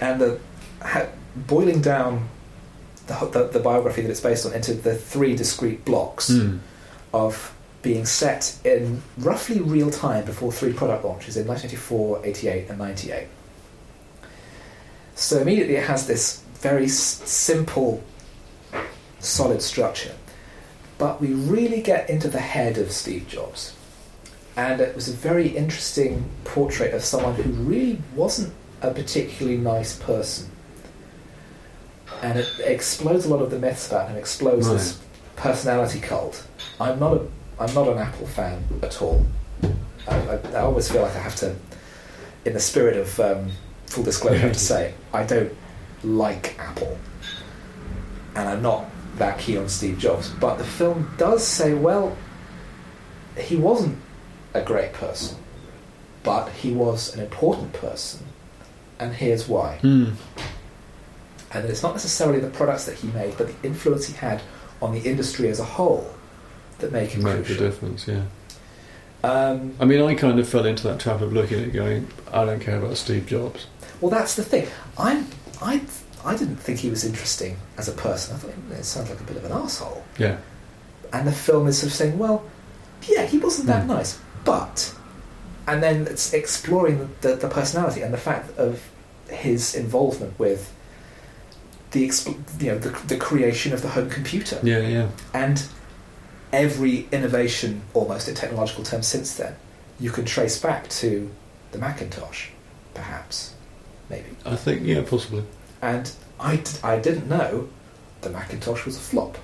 [0.00, 0.38] And the,
[0.80, 2.28] ha, boiling down
[3.10, 6.58] the, the, the biography that it's based on into the three discrete blocks Hmm.
[7.12, 12.78] of being set in roughly real time before three product launches in 1984, 88, and
[12.78, 13.26] 98.
[15.14, 16.92] So immediately it has this very s-
[17.24, 18.02] simple,
[19.18, 20.14] solid structure.
[20.98, 23.74] But we really get into the head of Steve Jobs.
[24.56, 28.52] And it was a very interesting portrait of someone who really wasn't
[28.82, 30.49] a particularly nice person.
[32.22, 35.00] And it explodes a lot of the myths about him, explodes this
[35.36, 36.46] personality cult.
[36.78, 37.26] I'm not a
[37.58, 39.24] I'm not an Apple fan at all.
[40.08, 41.54] I, I, I always feel like I have to,
[42.46, 43.50] in the spirit of um,
[43.86, 45.52] full disclosure, I have to say I don't
[46.02, 46.96] like Apple,
[48.34, 50.30] and I'm not that keen on Steve Jobs.
[50.30, 52.16] But the film does say, well,
[53.36, 53.98] he wasn't
[54.54, 55.36] a great person,
[56.22, 58.24] but he was an important person,
[58.98, 60.10] and here's why Hmm.
[61.52, 64.40] And it's not necessarily the products that he made, but the influence he had
[64.82, 66.10] on the industry as a whole
[66.78, 68.22] that make him Make the difference, yeah.
[69.22, 72.08] Um, I mean, I kind of fell into that trap of looking at it going,
[72.32, 73.66] I don't care about Steve Jobs.
[74.00, 74.66] well, that's the thing.
[74.96, 75.26] I'm,
[75.60, 75.82] I,
[76.24, 78.34] I didn't think he was interesting as a person.
[78.34, 80.02] I thought it sounds like a bit of an asshole.
[80.18, 80.38] Yeah.
[81.12, 82.44] And the film is sort of saying, well,
[83.08, 83.88] yeah, he wasn't that Hmm.
[83.88, 84.94] nice, but,
[85.66, 88.82] and then it's exploring the, the personality and the fact of
[89.28, 90.72] his involvement with
[91.92, 92.00] the,
[92.60, 94.58] you know, the, the creation of the home computer.
[94.62, 95.08] Yeah, yeah.
[95.34, 95.62] and
[96.52, 99.54] every innovation almost in technological terms since then
[100.00, 101.30] you can trace back to
[101.70, 102.48] the Macintosh
[102.94, 103.54] perhaps
[104.08, 105.44] maybe I think, yeah, possibly.
[105.80, 106.10] and
[106.40, 107.68] I, d- I didn't know
[108.22, 109.38] the Macintosh was a flop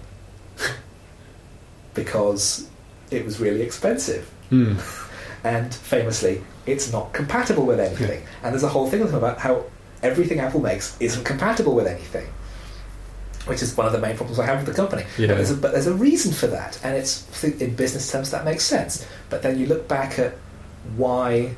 [1.94, 2.68] because
[3.10, 4.74] it was really expensive Hmm.
[5.42, 9.64] and famously it's not compatible with anything and there's a whole thing about how
[10.02, 12.26] everything Apple makes isn't compatible with anything
[13.46, 15.28] which is one of the main problems I have with the company Yeah.
[15.28, 18.44] but, there's a, but there's a reason for that and it's in business terms that
[18.44, 20.34] makes sense but then you look back at
[20.96, 21.54] why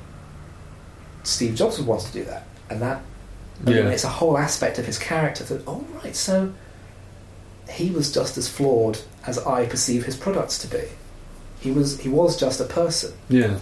[1.24, 3.02] Steve Jobs would want to do that and that
[3.66, 3.90] I mean, Yeah.
[3.90, 6.52] it's a whole aspect of his character that oh right so
[7.68, 10.84] he was just as flawed as I perceive his products to be
[11.60, 13.58] he was he was just a person Yeah.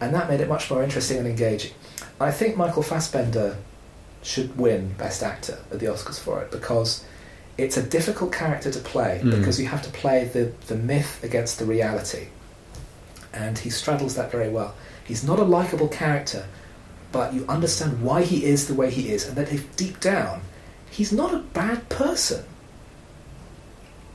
[0.00, 1.72] and that made it much more interesting and engaging.
[2.20, 3.56] I think Michael Fassbender
[4.22, 7.04] should win Best Actor at the Oscars for it because
[7.58, 9.38] it's a difficult character to play Mm.
[9.38, 12.28] because you have to play the, the myth against the reality.
[13.32, 14.74] And he straddles that very well.
[15.04, 16.46] He's not a likable character,
[17.10, 20.42] but you understand why he is the way he is, and that if deep down,
[20.90, 22.44] he's not a bad person.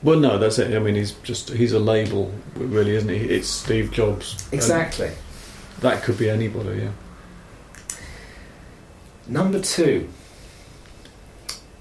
[0.04, 0.76] Well, no, that's it.
[0.76, 3.16] I mean, he's just, he's a label, really, isn't he?
[3.18, 4.48] It's Steve Jobs.
[4.52, 5.12] Exactly.
[5.82, 6.92] that could be anybody, yeah.
[9.28, 10.10] Number two.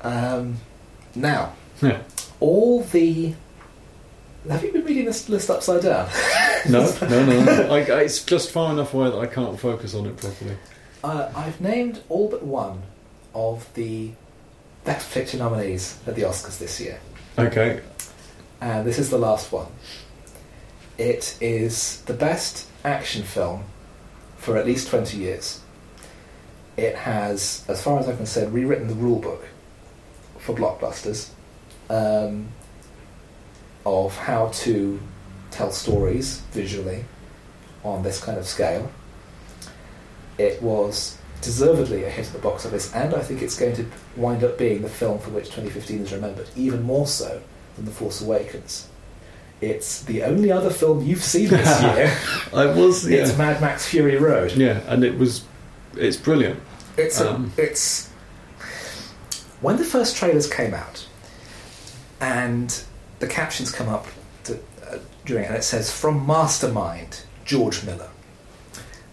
[0.01, 0.59] Um,
[1.15, 2.01] now, Yeah.
[2.41, 3.35] all the.
[4.49, 6.09] Have you been reading this list upside down?
[6.69, 7.69] No, no, no.
[7.73, 10.57] I, I- it's just far enough away that I can't focus on it properly.
[11.05, 12.83] Uh, I've named all but one
[13.37, 14.11] of the
[14.85, 16.99] Best Picture nominees at the Oscars this year,
[17.39, 17.83] Okay.
[18.61, 19.69] and this is the last one.
[20.99, 23.63] It is the best action film
[24.39, 25.61] for at least 20 years.
[26.77, 29.47] It has, as far as I can say, rewritten the rule book
[30.39, 31.31] for blockbusters
[31.89, 32.49] um,
[33.85, 35.01] of how to
[35.51, 37.05] tell stories visually
[37.83, 38.91] on this kind of scale.
[40.39, 43.87] It was deservedly a hit at the box office, and I think it's going to
[44.17, 47.41] wind up being the film for which 2015 is remembered, even more so
[47.77, 48.89] than The Force Awakens.
[49.61, 52.15] It's the only other film you've seen this year.
[52.53, 53.21] I was, yeah.
[53.23, 54.53] It's Mad Max Fury Road.
[54.53, 55.45] Yeah, and it was,
[55.99, 56.61] it's brilliant.
[56.97, 58.09] It's a, Um, it's
[59.61, 61.07] when the first trailers came out,
[62.21, 62.83] and
[63.19, 64.07] the captions come up
[64.45, 64.55] to,
[64.91, 68.09] uh, during it, and it says from Mastermind George Miller,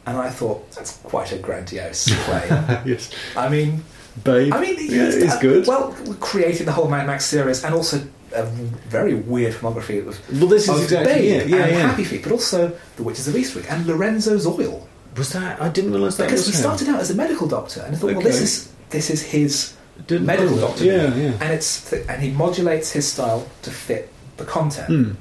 [0.05, 2.49] and I thought that's quite a grandiose claim.
[2.85, 3.11] yes.
[3.35, 3.83] I mean,
[4.23, 4.53] Babe.
[4.53, 5.67] I mean, yeah, he's, it's uh, good.
[5.67, 8.05] Well, creating the whole Mad Max series, and also
[8.35, 10.19] a very weird filmography of.
[10.39, 11.47] Well, this is exactly Babe it.
[11.49, 11.87] Yeah, and yeah.
[11.89, 14.87] Happy Feet, but also The Witches of Eastwick and Lorenzo's Oil.
[15.17, 15.61] Was that?
[15.61, 16.59] I didn't realise that Because he him.
[16.59, 19.73] started out as a medical doctor, and I thought, well, this is this is his
[20.07, 20.85] Didn't medical doctor.
[20.85, 21.33] Yeah, yeah.
[21.41, 25.11] and it's and he modulates his style to fit the content, Hmm.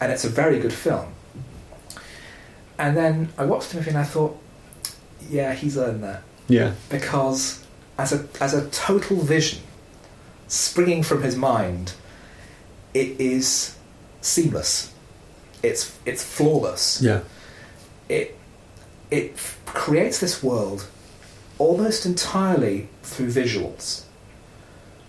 [0.00, 1.06] and it's a very good film.
[2.78, 4.38] And then I watched the movie and I thought,
[5.28, 6.74] yeah, he's earned that Yeah.
[6.88, 7.58] because
[7.98, 9.60] as a as a total vision
[10.46, 11.92] springing from his mind,
[12.94, 13.74] it is
[14.20, 14.92] seamless.
[15.62, 17.00] It's it's flawless.
[17.02, 17.20] Yeah.
[18.08, 18.37] It
[19.10, 20.86] it f- creates this world
[21.58, 24.02] almost entirely through visuals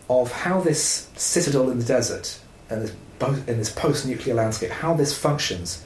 [0.10, 2.39] of how this citadel in the desert
[2.70, 5.84] and this bo- in this post-nuclear landscape how this functions.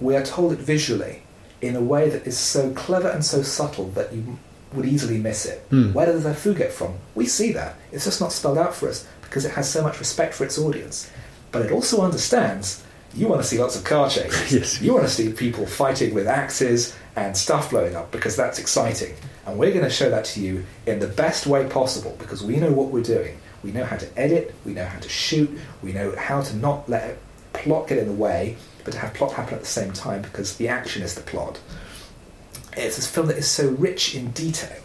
[0.00, 1.22] We are told it visually
[1.60, 4.38] in a way that is so clever and so subtle that you
[4.72, 5.60] would easily miss it.
[5.70, 5.92] Hmm.
[5.92, 6.94] Where does that food get from?
[7.14, 7.76] We see that.
[7.92, 10.58] It's just not spelled out for us because it has so much respect for its
[10.58, 11.10] audience.
[11.52, 12.82] But it also understands
[13.14, 14.52] you want to see lots of car chases.
[14.52, 14.82] Yes.
[14.82, 19.14] You want to see people fighting with axes and stuff blowing up because that's exciting.
[19.46, 22.56] And we're going to show that to you in the best way possible because we
[22.56, 23.38] know what we're doing.
[23.62, 25.50] We know how to edit, we know how to shoot,
[25.82, 27.18] we know how to not let
[27.52, 30.56] plot get in the way, but to have plot happen at the same time because
[30.56, 31.58] the action is the plot.
[32.76, 34.82] It's a film that is so rich in detail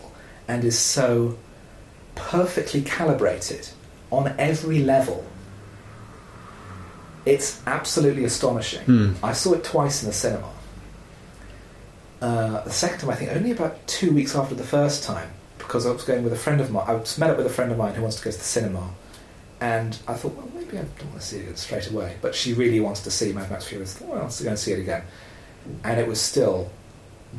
[0.47, 1.37] and is so
[2.15, 3.69] perfectly calibrated
[4.11, 5.25] on every level.
[7.25, 8.85] It's absolutely astonishing.
[8.85, 9.13] Hmm.
[9.23, 10.49] I saw it twice in the cinema.
[12.21, 15.85] Uh, the second time, I think, only about two weeks after the first time, because
[15.85, 16.85] I was going with a friend of mine.
[16.87, 18.43] I was met up with a friend of mine who wants to go to the
[18.43, 18.89] cinema,
[19.61, 22.17] and I thought, well, maybe I don't want to see it straight away.
[22.21, 23.83] But she really wants to see Mad Max Fury.
[23.83, 25.03] I thought, well, let's go and see it again.
[25.83, 26.71] And it was still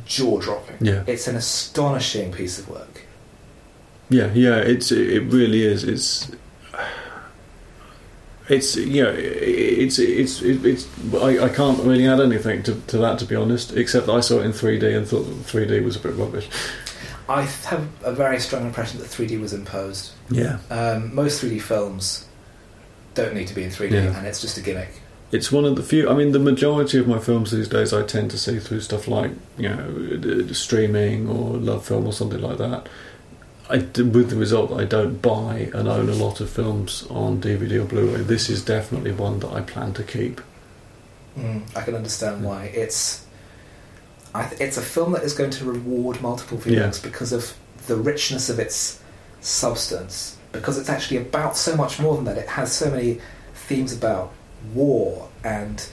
[0.06, 0.76] jaw dropping.
[0.80, 1.04] Yeah.
[1.06, 3.02] It's an astonishing piece of work.
[4.08, 5.84] Yeah, yeah, it's it really is.
[5.84, 6.30] It's
[8.50, 13.18] it's you know it's it's it's I, I can't really add anything to, to that
[13.20, 15.96] to be honest, except that I saw it in 3D and thought that 3D was
[15.96, 16.48] a bit rubbish.
[17.28, 20.10] I have a very strong impression that 3D was imposed.
[20.30, 22.26] Yeah, Um, most 3D films
[23.14, 24.18] don't need to be in 3D, Yeah.
[24.18, 25.00] and it's just a gimmick.
[25.32, 26.10] it's one of the few.
[26.10, 29.06] I mean, the majority of my films these days I tend to see through stuff
[29.06, 32.88] like you know streaming or LoveFilm or something like that.
[33.70, 37.40] I with the result that I don't buy and own a lot of films on
[37.40, 38.22] DVD or Blu-ray.
[38.22, 40.40] This is definitely one that I plan to keep.
[41.38, 42.64] Mm, I can understand why.
[42.64, 43.24] It's
[44.34, 47.54] I th- it's a film that is going to reward multiple viewings because of
[47.86, 49.00] the richness of its
[49.40, 50.36] substance.
[50.52, 52.36] Because it's actually about so much more than that.
[52.36, 53.20] It has so many
[53.54, 54.32] themes about
[54.74, 55.88] war and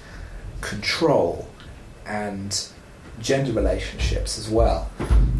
[0.61, 1.47] control
[2.05, 2.67] and
[3.19, 4.89] gender relationships as well.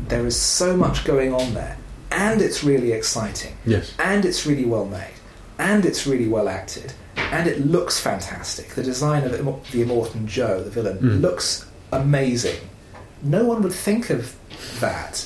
[0.08, 1.78] There is so much going on there,
[2.12, 3.92] and it's really exciting Yes.
[4.00, 5.14] and it's really well made,
[5.60, 8.70] and it's really well acted, and it looks fantastic.
[8.76, 11.22] The design of Im- the Immortan Joe, the villain, Mm.
[11.22, 12.60] looks amazing.
[13.24, 14.36] No one would think of
[14.80, 15.26] that,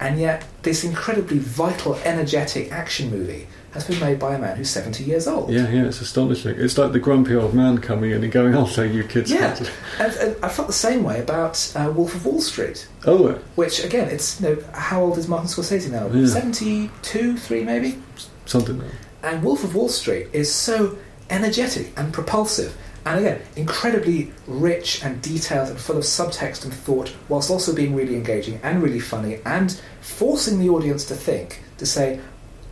[0.00, 3.46] and yet this incredibly vital, energetic action movie
[3.76, 5.50] has been made by a man who's 70 years old.
[5.50, 6.54] Yeah, yeah, it's astonishing.
[6.58, 9.56] It's like the grumpy old man coming in and going, "I'll take you kids." Yeah,
[10.00, 13.84] and, and I felt the same way about uh, Wolf of Wall Street, Oh, which
[13.84, 16.08] again, it's you know, how old is Martin Scorsese now?
[16.08, 16.26] Yeah.
[16.26, 17.98] 72, 3 maybe?
[18.46, 18.78] something.
[18.78, 18.90] Like
[19.22, 20.96] And Wolf of Wall Street is so
[21.30, 27.12] energetic and propulsive, and again, incredibly rich and detailed and full of subtext and thought,
[27.28, 31.86] whilst also being really engaging and really funny, and forcing the audience to think, to
[31.86, 32.20] say,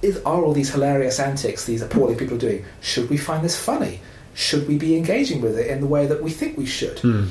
[0.05, 3.59] is, are all these hilarious antics these appalling people are doing, should we find this
[3.59, 4.01] funny?
[4.35, 6.99] Should we be engaging with it in the way that we think we should?
[7.01, 7.27] Hmm.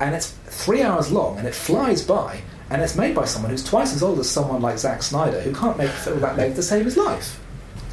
[0.00, 2.40] And it's three hours long, and it flies by,
[2.70, 5.52] and it's made by someone who's twice as old as someone like Zack Snyder, who
[5.54, 7.40] can't make a film that length to save his life.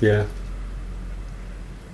[0.02, 0.26] Yeah.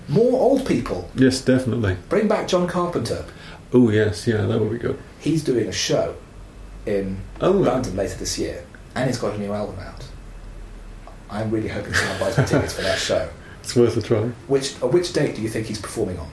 [0.07, 1.95] More old people Yes, definitely.
[2.09, 3.25] Bring back John Carpenter.
[3.73, 4.97] Oh, yes, yeah, that would be good.
[5.19, 6.15] He's doing a show
[6.85, 10.00] in Oh, London later this year, and he's got a new album out.
[11.31, 13.29] I'm really hoping someone buys me tickets for that show.
[13.61, 14.21] it's worth a try.
[14.47, 16.29] Which uh, which date do you think he's performing on?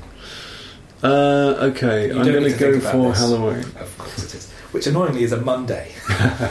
[1.03, 3.19] Uh, okay, You I'm don't going need to to go think about for this.
[3.21, 3.65] Halloween.
[3.81, 4.51] Of course it is.
[4.73, 5.93] Which annoyingly is a Monday.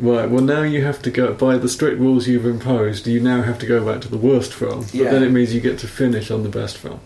[0.00, 3.42] Right, well, now you have to go, by the strict rules you've imposed, you now
[3.42, 4.84] have to go back to the worst film.
[4.92, 5.04] Yeah.
[5.04, 6.98] But then it means you get to finish on the best film.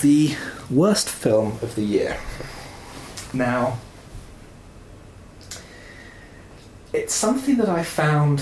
[0.00, 0.34] The
[0.70, 2.16] worst film of the year.
[3.34, 3.80] Now,
[6.92, 8.40] it's something that I found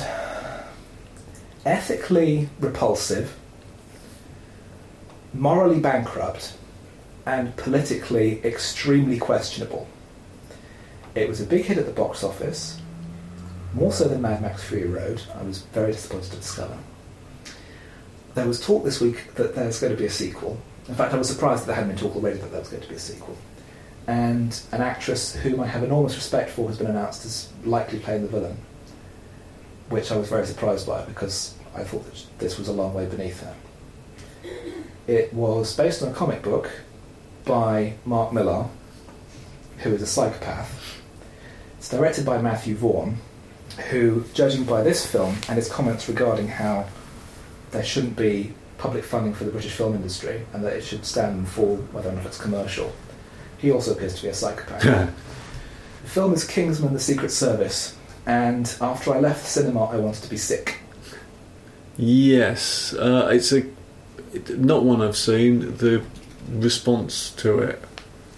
[1.64, 3.36] ethically repulsive,
[5.32, 6.54] morally bankrupt,
[7.26, 9.86] and politically extremely questionable.
[11.14, 12.80] It was a big hit at the box office,
[13.74, 16.78] more so than Mad Max Fury Road, I was very disappointed to discover.
[18.34, 20.60] There was talk this week that there's going to be a sequel.
[20.88, 22.82] In fact, I was surprised that there hadn't been talk already that there was going
[22.82, 23.36] to be a sequel.
[24.10, 28.22] And an actress whom I have enormous respect for has been announced as likely playing
[28.22, 28.56] the villain,
[29.88, 33.06] which I was very surprised by because I thought that this was a long way
[33.06, 33.54] beneath her.
[35.06, 36.72] It was based on a comic book
[37.44, 38.66] by Mark Millar,
[39.78, 41.00] who is a psychopath.
[41.78, 43.18] It's directed by Matthew Vaughn,
[43.90, 46.88] who, judging by this film and his comments regarding how
[47.70, 51.36] there shouldn't be public funding for the British film industry and that it should stand
[51.36, 52.92] and fall whether or not it's commercial,
[53.60, 54.82] he also appears to be a psychopath.
[54.82, 57.96] the film is Kingsman The Secret Service,
[58.26, 60.78] and after I left the cinema, I wanted to be sick.
[61.96, 63.64] Yes, uh, it's a
[64.56, 65.76] not one I've seen.
[65.76, 66.02] The
[66.50, 67.78] response to it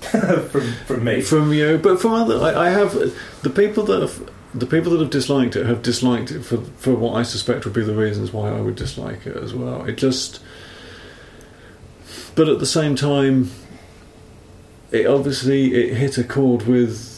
[0.50, 1.20] from, from me.
[1.20, 2.92] from you, but from other, I, I have
[3.42, 6.94] the people that have the people that have disliked it have disliked it for for
[6.94, 9.84] what I suspect would be the reasons why I would dislike it as well.
[9.84, 10.40] It just,
[12.34, 13.50] but at the same time,
[14.92, 17.12] it obviously it hit a chord with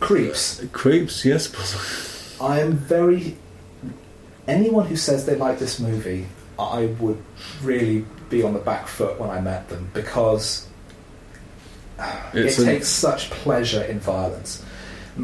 [0.00, 0.62] Creeps.
[0.62, 1.24] Uh, creeps.
[1.24, 3.36] Yes, I am very.
[4.46, 6.26] Anyone who says they like this movie,
[6.58, 7.22] I would
[7.62, 10.66] really be on the back foot when I met them because
[12.32, 14.64] It's it takes such pleasure in violence.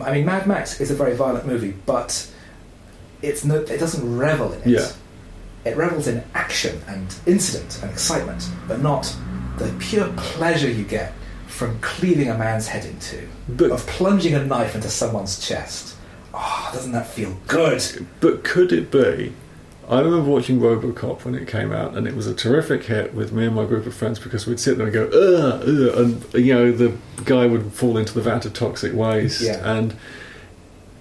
[0.02, 2.30] I mean, Mad Max is a very violent movie, but
[3.22, 4.66] it's no, it doesn't revel in it.
[4.66, 4.92] Yeah.
[5.64, 9.14] It revels in action and incident and excitement, but not
[9.56, 11.12] the pure pleasure you get
[11.54, 15.94] from cleaving a man's head into, but of plunging a knife into someone's chest.
[16.34, 18.06] Oh, doesn't that feel good?
[18.18, 19.32] But could it be?
[19.88, 23.32] I remember watching RoboCop when it came out, and it was a terrific hit with
[23.32, 26.44] me and my group of friends because we'd sit there and go, ugh, ugh, and
[26.44, 29.40] you know the guy would fall into the vat of toxic waste.
[29.40, 29.60] Yeah.
[29.62, 29.94] And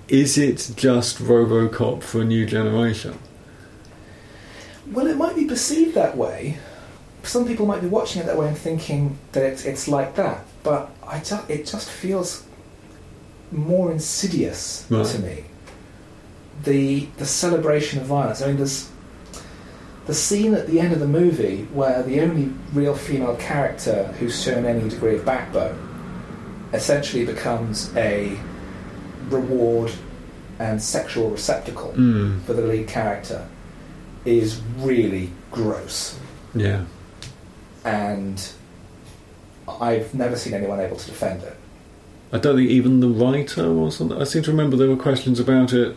[0.08, 3.18] is it just RoboCop for a new generation?
[4.86, 6.60] Well, it might be perceived that way.
[7.24, 10.46] Some people might be watching it that way and thinking that it's, it's like that.
[10.62, 12.44] But I ju- it just feels
[13.52, 15.06] more insidious Right.
[15.08, 15.46] to me.
[16.64, 18.42] The the celebration of violence.
[18.42, 18.90] I mean, there's
[20.06, 24.42] the scene at the end of the movie where the only real female character who's
[24.44, 25.78] shown any degree of backbone
[26.74, 28.38] essentially becomes a
[29.30, 29.92] reward
[30.60, 32.42] and sexual receptacle Mm.
[32.44, 33.46] for the lead character
[34.26, 36.16] is really gross.
[36.54, 36.84] Yeah.
[37.86, 38.42] And
[39.68, 41.56] I've never seen anyone able to defend it.
[42.32, 44.20] I don't think even the writer or something.
[44.20, 45.96] I seem to remember there were questions about it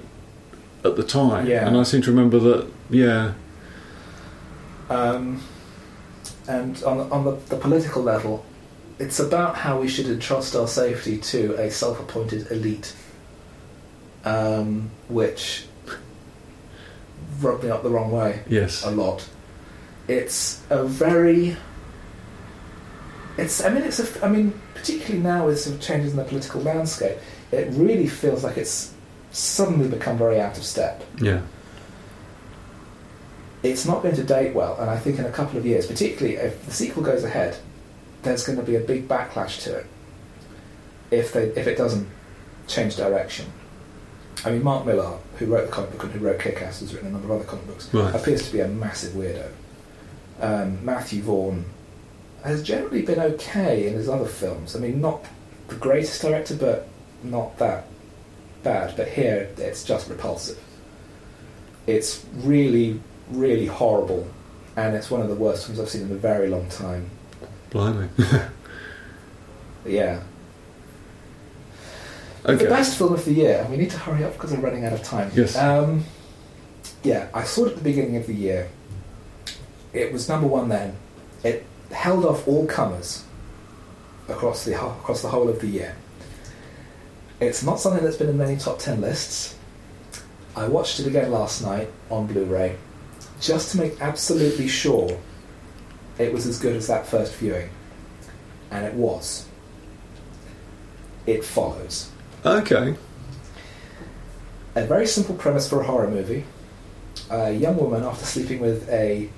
[0.85, 1.67] at the time, Yeah.
[1.67, 2.67] and I seem to remember that.
[2.91, 3.33] Yeah,
[4.91, 5.43] Um,
[6.47, 8.45] and on, the, on the, the political level,
[8.99, 12.95] it's about how we should entrust our safety to a self appointed elite,
[14.25, 15.65] um, which
[17.41, 18.41] rubbed me up the wrong way.
[18.49, 19.29] yes, a lot.
[20.09, 21.57] It's a very.
[23.37, 23.65] It's.
[23.65, 24.25] I mean, it's a.
[24.25, 27.19] I mean, particularly now with some changes in the political landscape,
[27.53, 28.95] it really feels like it's
[29.31, 31.05] suddenly become very out of step.
[31.21, 31.43] yeah,
[33.63, 36.37] It's not going to date well, and I think in a couple of years, particularly
[36.37, 37.59] if the sequel goes ahead,
[38.23, 39.87] there's going to be a big backlash to it.
[41.11, 42.09] If they, if it doesn't
[42.67, 43.47] change direction.
[44.45, 47.09] I mean, Mark Millar, who wrote the comic book and who wrote Kick-Ass, has written
[47.09, 47.93] a number of other comic books.
[47.95, 48.15] right.
[48.15, 49.51] appears to be a massive weirdo.
[50.41, 51.65] Um, Matthew Vaughn
[52.47, 54.77] has generally been okay in his other films.
[54.77, 55.25] I mean, not
[55.69, 56.89] the greatest director, but
[57.23, 57.87] not that
[58.63, 58.97] bad.
[58.97, 60.59] But here, it's just repulsive.
[61.87, 63.01] It's really,
[63.31, 64.27] really horrible,
[64.77, 67.11] and it's one of the worst films I've seen in a very long time.
[67.71, 68.09] Blimey.
[69.87, 70.21] Yeah.
[72.45, 72.65] okay.
[72.65, 74.85] The best film of the year, and we need to hurry up because we're running
[74.85, 75.31] out of time.
[75.35, 75.57] Yes.
[75.57, 76.05] Um,
[77.03, 78.69] yeah, I saw it at the beginning of the year.
[79.93, 80.97] It was number one then.
[81.45, 81.65] It
[81.97, 83.25] held off all comers
[84.29, 85.97] across the across the whole of the year.
[87.41, 89.57] It's not something that's been in many top ten lists.
[90.55, 92.77] I watched it again last night on Blu-ray,
[93.41, 95.19] just to make absolutely sure
[96.19, 97.69] it was as good as that first viewing,
[98.71, 99.47] and it was.
[101.27, 102.11] It follows.
[102.45, 102.95] Okay.
[104.77, 106.45] A very simple premise for a horror movie.
[107.31, 109.29] A young woman, after sleeping with a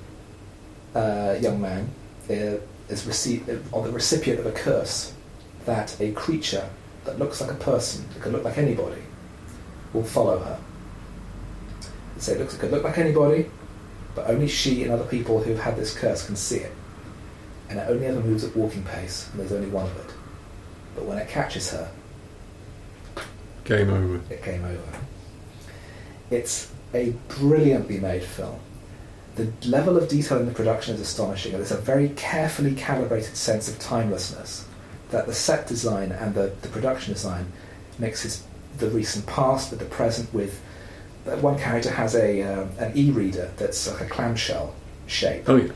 [0.94, 1.90] uh, young man,
[2.28, 5.12] is rece- uh, or the recipient of a curse
[5.64, 6.68] that a creature
[7.04, 9.02] that looks like a person, that could look like anybody,
[9.92, 10.58] will follow her.
[12.18, 13.50] So it looks it could look like anybody,
[14.14, 16.72] but only she and other people who've had this curse can see it.
[17.70, 20.14] And it only ever moves at walking pace, and there's only one of it.
[20.94, 21.90] But when it catches her,
[23.64, 24.20] Game over.
[24.30, 24.82] it came over.
[26.30, 28.58] It's a brilliantly made film.
[29.38, 33.36] The level of detail in the production is astonishing, and there's a very carefully calibrated
[33.36, 34.64] sense of timelessness
[35.10, 37.46] that the set design and the, the production design
[37.98, 38.42] mixes
[38.78, 40.60] the recent past with the present with
[41.40, 44.74] one character has a um, an e-reader that's like a clamshell
[45.06, 45.72] shape Oh yeah.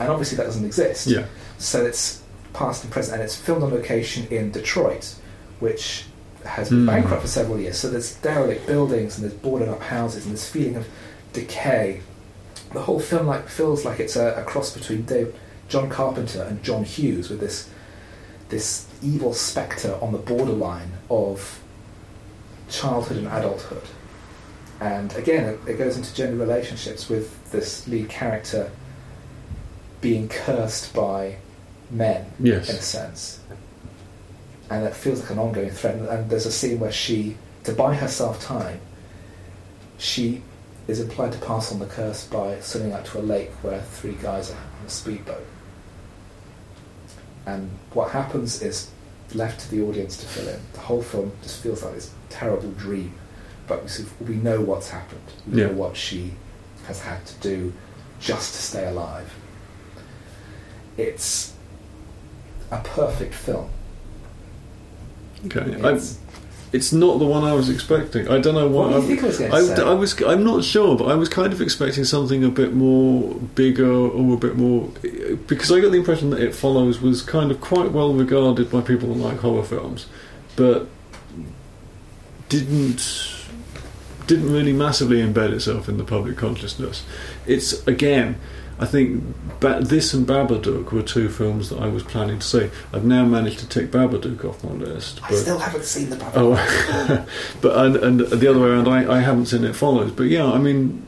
[0.00, 1.06] and obviously that doesn't exist.
[1.06, 1.26] Yeah.
[1.58, 2.22] So it's
[2.52, 5.14] past and present, and it's filmed on location in Detroit,
[5.60, 6.04] which
[6.44, 6.86] has been Hmm.
[6.86, 7.78] bankrupt for several years.
[7.78, 10.86] So there's derelict buildings and there's boarded up houses and this feeling of
[11.32, 12.00] decay.
[12.74, 15.34] The whole film like feels like it's a, a cross between Dave,
[15.68, 17.70] John Carpenter and John Hughes with this
[18.50, 21.60] this evil spectre on the borderline of
[22.68, 23.82] childhood and adulthood.
[24.80, 28.70] And again, it, it goes into gender relationships with this lead character
[30.00, 31.36] being cursed by
[31.90, 32.26] men
[32.68, 33.40] in a sense.
[34.70, 35.94] And it feels like an ongoing threat.
[35.94, 38.80] And- And there's a scene where she, to buy herself time,
[39.98, 40.42] she
[40.86, 44.14] is implied to pass on the curse by swimming out to a lake where three
[44.22, 45.46] guys are on a speedboat.
[47.46, 48.90] And what happens is
[49.34, 50.60] left to the audience to fill in.
[50.74, 53.14] The whole film just feels like this terrible dream,
[53.66, 55.20] but we, sort of- we know what's happened.
[55.50, 55.66] We Yeah.
[55.68, 56.34] know what she
[56.86, 57.72] has had to do
[58.20, 59.30] just to stay alive.
[60.96, 61.52] It's
[62.70, 63.70] a perfect film.
[65.46, 65.76] Okay.
[66.74, 68.28] It's, not the one I was expecting.
[68.28, 69.00] I don't know what what.
[69.02, 69.82] do you I- think I was going to I, say?
[69.82, 70.22] I was.
[70.22, 74.34] I'm not sure, but I was kind of expecting something a bit more bigger or
[74.34, 74.88] a bit more
[75.46, 78.80] because I got the impression that It Follows was kind of quite well regarded by
[78.80, 80.06] people that like horror films,
[80.56, 80.88] but
[82.48, 83.00] didn't
[84.26, 87.04] didn't really massively embed itself in the public consciousness.
[87.46, 88.38] It's again.
[88.76, 89.22] I think
[89.60, 92.70] ba- this and Babadook were two films that I was planning to see.
[92.92, 95.20] I've now managed to tick Babadook off my list.
[95.22, 96.32] I still haven't seen the Babadook.
[96.34, 97.26] Oh,
[97.60, 100.10] but and, and the other way around, I, I haven't seen it follows.
[100.10, 101.06] But yeah, I mean,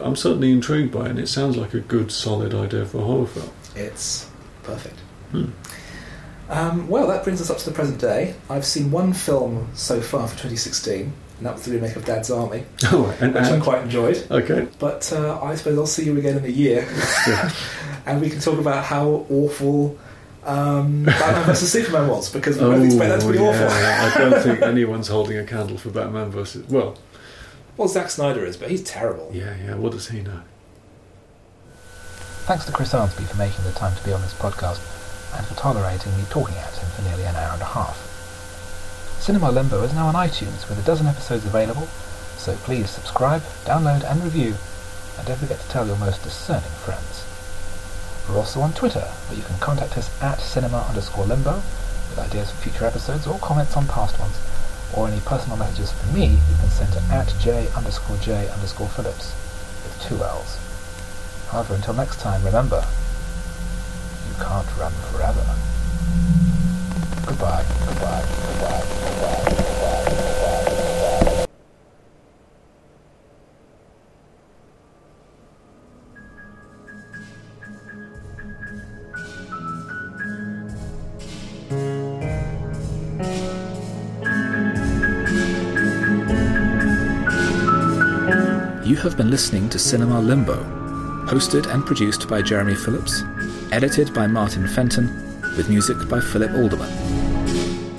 [0.00, 3.04] I'm certainly intrigued by it, and it sounds like a good, solid idea for a
[3.04, 3.50] horror film.
[3.74, 4.30] It's
[4.62, 4.98] perfect.
[5.32, 5.46] Hmm.
[6.48, 8.34] Um, well, that brings us up to the present day.
[8.48, 12.30] I've seen one film so far for 2016, and that was the remake of Dad's
[12.30, 14.24] Army, Oh, and, which I quite enjoyed.
[14.30, 16.86] okay, But uh, I suppose I'll see you again in a year,
[17.26, 17.50] Yeah.
[18.06, 19.98] and we can talk about how awful
[20.44, 23.68] um, Batman vs Superman was, because we both expect that to be Oh, awful.
[23.68, 26.66] I don't think anyone's holding a candle for Batman versus.
[26.68, 26.96] Well,
[27.78, 29.30] Well, Zack Snyder is, but he's terrible.
[29.32, 29.74] yeah, yeah.
[29.76, 30.40] What does he know?
[32.44, 34.80] Thanks to Chris Arnsby for making the time to be on this podcast
[35.36, 38.06] and for tolerating me talking at him for nearly an hour and a half.
[39.20, 41.86] Cinema Limbo is now on iTunes with a dozen episodes available,
[42.38, 44.54] so please subscribe, download and review,
[45.18, 47.26] and don't forget to tell your most discerning friends.
[48.26, 51.56] We're also on Twitter, where you can contact us at cinema underscore limbo
[52.08, 54.40] with ideas for future episodes or comments on past ones,
[54.96, 58.88] or any personal messages for me you can send to at j underscore j underscore
[58.88, 59.36] phillips
[59.84, 60.56] with two L's.
[61.52, 62.86] However, until next time, remember,
[64.26, 65.44] you can't run forever.
[67.26, 69.46] Goodbye, goodbye, goodbye, goodbye.
[88.84, 90.56] You have been listening to Cinema Limbo,
[91.26, 93.22] hosted and produced by Jeremy Phillips,
[93.70, 95.06] edited by Martin Fenton,
[95.56, 97.09] with music by Philip Alderman.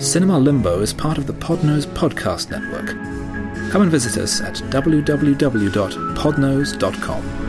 [0.02, 2.88] Cinema Limbo is part of the Podnose Podcast Network.
[3.72, 7.41] Come and visit us at www.podnose.com.